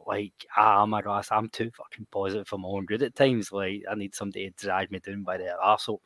[0.10, 3.52] like ah my gosh, I'm too fucking positive for my own good at times.
[3.52, 6.00] Like I need somebody to drag me down by the arsehole,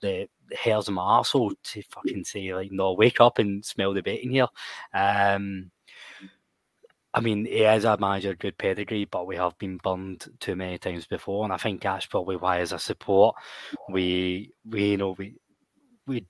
[0.00, 3.94] the, the hairs of my arsehole to fucking say like no, wake up and smell
[3.94, 4.48] the bacon here.
[4.92, 5.70] Um
[7.16, 10.78] I mean, he is a manager, good pedigree, but we have been burned too many
[10.78, 13.36] times before, and I think that's probably why, as a support,
[13.88, 15.36] we we you know we
[16.08, 16.26] we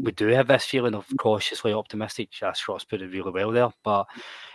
[0.00, 2.30] we do have this feeling of cautiously optimistic.
[2.32, 4.06] Scott's put it really well there, but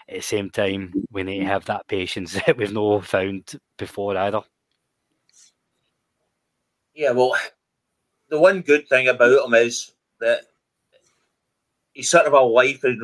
[0.07, 4.17] at the same time, we need to have that patience that we've not found before
[4.17, 4.41] either.
[6.93, 7.35] Yeah, well,
[8.29, 10.41] the one good thing about him is that
[11.93, 12.97] he's sort of a life as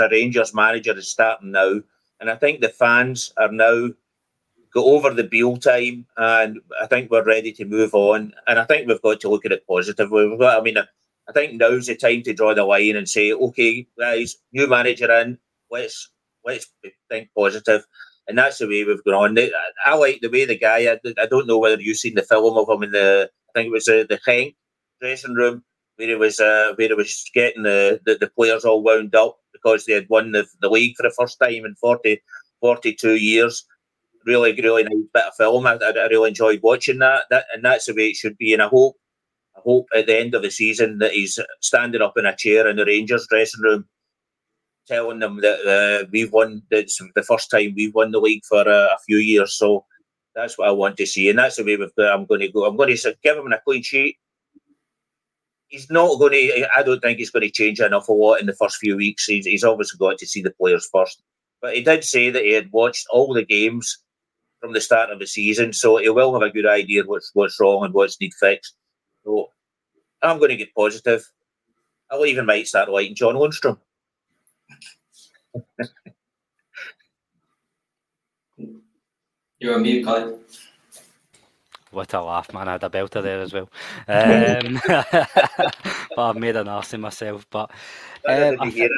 [0.00, 1.80] a Rangers manager is starting now,
[2.20, 3.90] and I think the fans are now
[4.74, 8.34] got over the Beale time, and I think we're ready to move on.
[8.46, 10.28] And I think we've got to look at it positively.
[10.28, 10.76] We've got, I mean,
[11.28, 15.10] I think now's the time to draw the line and say, okay, guys, new manager
[15.12, 15.38] in,
[15.70, 16.10] let's
[16.44, 16.66] let's
[17.10, 17.84] think positive.
[18.26, 19.50] And that's the way we've gone on.
[19.84, 20.92] I like the way the guy.
[20.92, 23.30] I, I don't know whether you've seen the film of him in the.
[23.50, 24.54] I think it was uh, the Genk
[25.00, 25.62] dressing room
[25.96, 29.38] where he was uh, where he was getting the, the, the, players all wound up
[29.52, 32.20] because they had won the, the league for the first time in 40,
[32.60, 33.64] 42 years.
[34.26, 35.66] Really, really nice bit of film.
[35.66, 37.24] I, I really enjoyed watching that.
[37.30, 38.54] That and that's the way it should be.
[38.54, 39.03] And I hope I
[39.64, 42.76] hope at the end of the season that he's standing up in a chair in
[42.76, 43.86] the Rangers dressing room,
[44.86, 46.62] telling them that uh, we've won.
[46.70, 49.54] It's the first time we've won the league for uh, a few years.
[49.54, 49.84] So
[50.34, 52.66] that's what I want to see, and that's the way we've, I'm going to go.
[52.66, 54.16] I'm going to give him a clean sheet.
[55.68, 56.68] he's not going to.
[56.76, 59.26] I don't think he's going to change enough a lot in the first few weeks.
[59.26, 61.22] He's, he's obviously got to see the players first.
[61.60, 63.98] But he did say that he had watched all the games
[64.60, 67.58] from the start of the season, so he will have a good idea what's what's
[67.60, 68.74] wrong and what's need fixed.
[69.24, 69.50] So
[70.22, 71.30] I'm going to get positive.
[72.10, 73.78] I'll even might start liking John Lundstram.
[79.58, 80.38] You're on mute, Colin.
[81.90, 82.68] What a laugh, man.
[82.68, 83.70] I had a belter there as well.
[84.08, 84.80] Um,
[86.16, 87.46] but I've made an arse of myself.
[87.50, 87.70] But
[88.26, 88.90] um, I, th-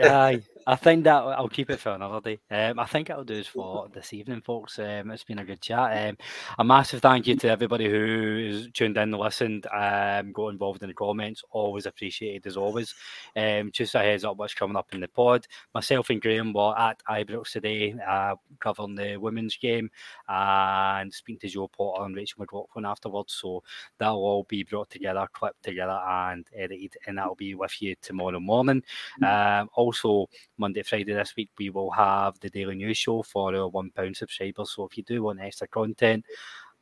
[0.00, 2.40] aye, I think that I'll keep it for another day.
[2.50, 4.78] Um, I think it'll do is for this evening, folks.
[4.78, 6.08] Um, it's been a good chat.
[6.08, 6.16] Um,
[6.58, 10.88] a massive thank you to everybody who is tuned in, listened, um, got involved in
[10.88, 11.42] the comments.
[11.50, 12.94] Always appreciated as always.
[13.36, 15.46] Um, just a heads up what's coming up in the pod.
[15.74, 19.90] Myself and Graham were at Ibrox today, uh, covering the women's game
[20.28, 23.32] and speaking to Jo Potter and Rachel McLauchlan afterwards.
[23.34, 23.62] So
[23.98, 28.40] that'll all be brought together, clipped together, and edited, and that'll be with you tomorrow
[28.40, 28.82] morning.
[29.22, 29.62] Mm-hmm.
[29.62, 30.28] Um, also
[30.60, 34.72] Monday, Friday this week, we will have the Daily News Show for our £1 subscribers.
[34.72, 36.24] So if you do want extra content,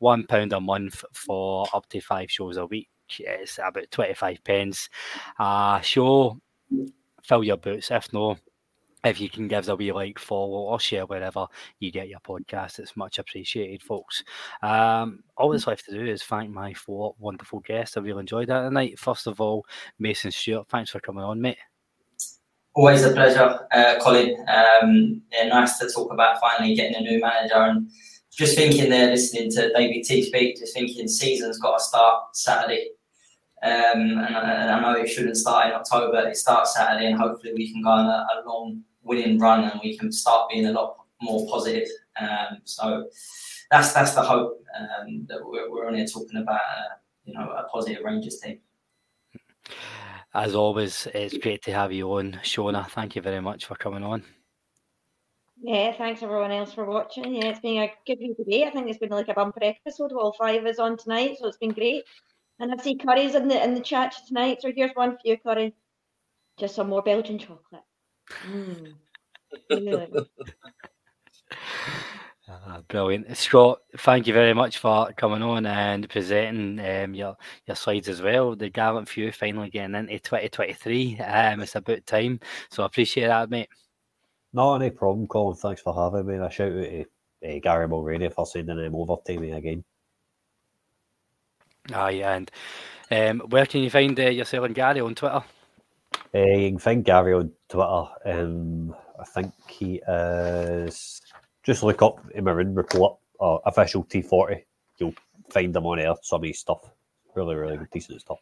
[0.02, 2.88] £1 a month for up to five shows a week.
[3.20, 4.88] It's about 25 pence.
[5.38, 6.38] Uh, show,
[7.22, 7.90] fill your boots.
[7.92, 8.36] If no,
[9.04, 11.46] if you can give us a wee like, follow, or share wherever
[11.78, 14.24] you get your podcast, it's much appreciated, folks.
[14.60, 17.96] Um, all that's left to do is thank my four wonderful guests.
[17.96, 18.98] I really enjoyed that tonight.
[18.98, 19.64] First of all,
[20.00, 21.58] Mason Stewart, thanks for coming on, mate.
[22.78, 24.36] Always a pleasure, uh, Colin.
[24.46, 27.90] Um, yeah, nice to talk about finally getting a new manager and
[28.30, 32.90] just thinking there, listening to David T speak, just thinking season's got to start Saturday.
[33.64, 33.72] Um,
[34.02, 36.28] and, and, I know it shouldn't start in October.
[36.28, 39.80] It starts Saturday, and hopefully we can go on a, a long winning run and
[39.82, 41.88] we can start being a lot more positive.
[42.20, 43.08] Um, so
[43.72, 46.60] that's that's the hope um, that we're, we're only talking about.
[46.60, 48.60] Uh, you know, a positive Rangers team
[50.34, 52.88] as always, it's great to have you on, Shona.
[52.90, 54.22] Thank you very much for coming on.
[55.60, 57.34] Yeah, thanks everyone else for watching.
[57.34, 58.64] Yeah, it's been a good week today.
[58.64, 60.12] I think it's been like a bumper episode.
[60.12, 62.04] All five is on tonight, so it's been great.
[62.60, 64.62] And I see Curry's in the in the chat tonight.
[64.62, 65.74] So here's one for you, Curry.
[66.58, 67.82] Just some more Belgian chocolate.
[68.48, 68.94] Mm.
[72.48, 73.80] Uh, brilliant, Scott.
[73.98, 77.36] Thank you very much for coming on and presenting um, your
[77.66, 78.56] your slides as well.
[78.56, 81.20] The Gallant Few finally getting into 2023.
[81.20, 82.40] Um, it's about time,
[82.70, 83.68] so I appreciate that, mate.
[84.54, 85.56] No, any problem, Colin.
[85.56, 86.42] Thanks for having me.
[86.42, 89.84] I shout out to uh, Gary Mulroney for sending him over to me again.
[91.92, 92.50] Ah, yeah, and
[93.10, 95.42] um, where can you find uh, yourself and Gary on Twitter?
[96.34, 98.04] Uh, you can find Gary on Twitter.
[98.24, 101.20] Um, I think he is
[101.68, 104.62] just look up Maroon Report or official T40.
[104.96, 105.14] You'll
[105.50, 106.14] find them on there.
[106.22, 106.80] Some of his stuff,
[107.34, 108.38] really, really good, decent stuff.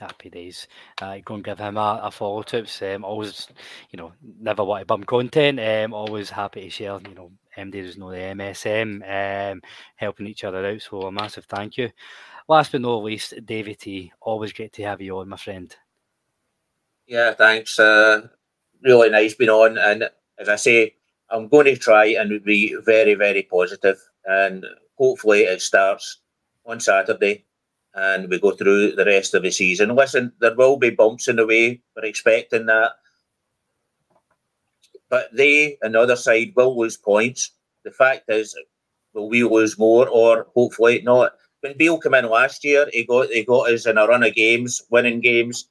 [0.00, 0.66] Happy days.
[1.02, 2.80] Uh, go and give him a, a follow tips.
[2.80, 3.46] Um, always,
[3.90, 5.60] you know, never want to bum content.
[5.60, 6.98] Um, always happy to share.
[7.06, 9.60] You know, MD does know the MSM, um,
[9.96, 10.80] helping each other out.
[10.80, 11.90] So a massive thank you.
[12.48, 14.10] Last but not least, David T.
[14.22, 15.76] Always great to have you on, my friend.
[17.06, 17.78] Yeah, thanks.
[17.78, 18.28] Uh,
[18.82, 19.76] really nice being on.
[19.76, 20.94] And as I say,
[21.32, 24.66] I'm going to try and be very, very positive, and
[24.98, 26.20] hopefully it starts
[26.66, 27.46] on Saturday,
[27.94, 29.96] and we go through the rest of the season.
[29.96, 31.80] Listen, there will be bumps in the way.
[31.96, 32.92] We're expecting that,
[35.08, 37.50] but they, on the other side, will lose points.
[37.84, 38.54] The fact is,
[39.14, 41.32] will we lose more, or hopefully not?
[41.60, 44.34] When Beale came in last year, he got he got us in a run of
[44.34, 45.68] games, winning games.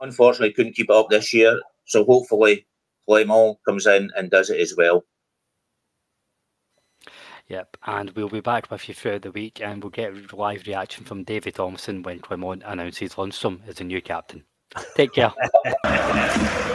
[0.00, 1.60] Unfortunately, couldn't keep it up this year.
[1.84, 2.66] So hopefully
[3.08, 5.04] Clement comes in and does it as well.
[7.48, 11.04] Yep, and we'll be back with you throughout the week, and we'll get live reaction
[11.04, 14.44] from David Thompson when Clement announces Lundstram as the new captain.
[14.94, 15.32] Take care.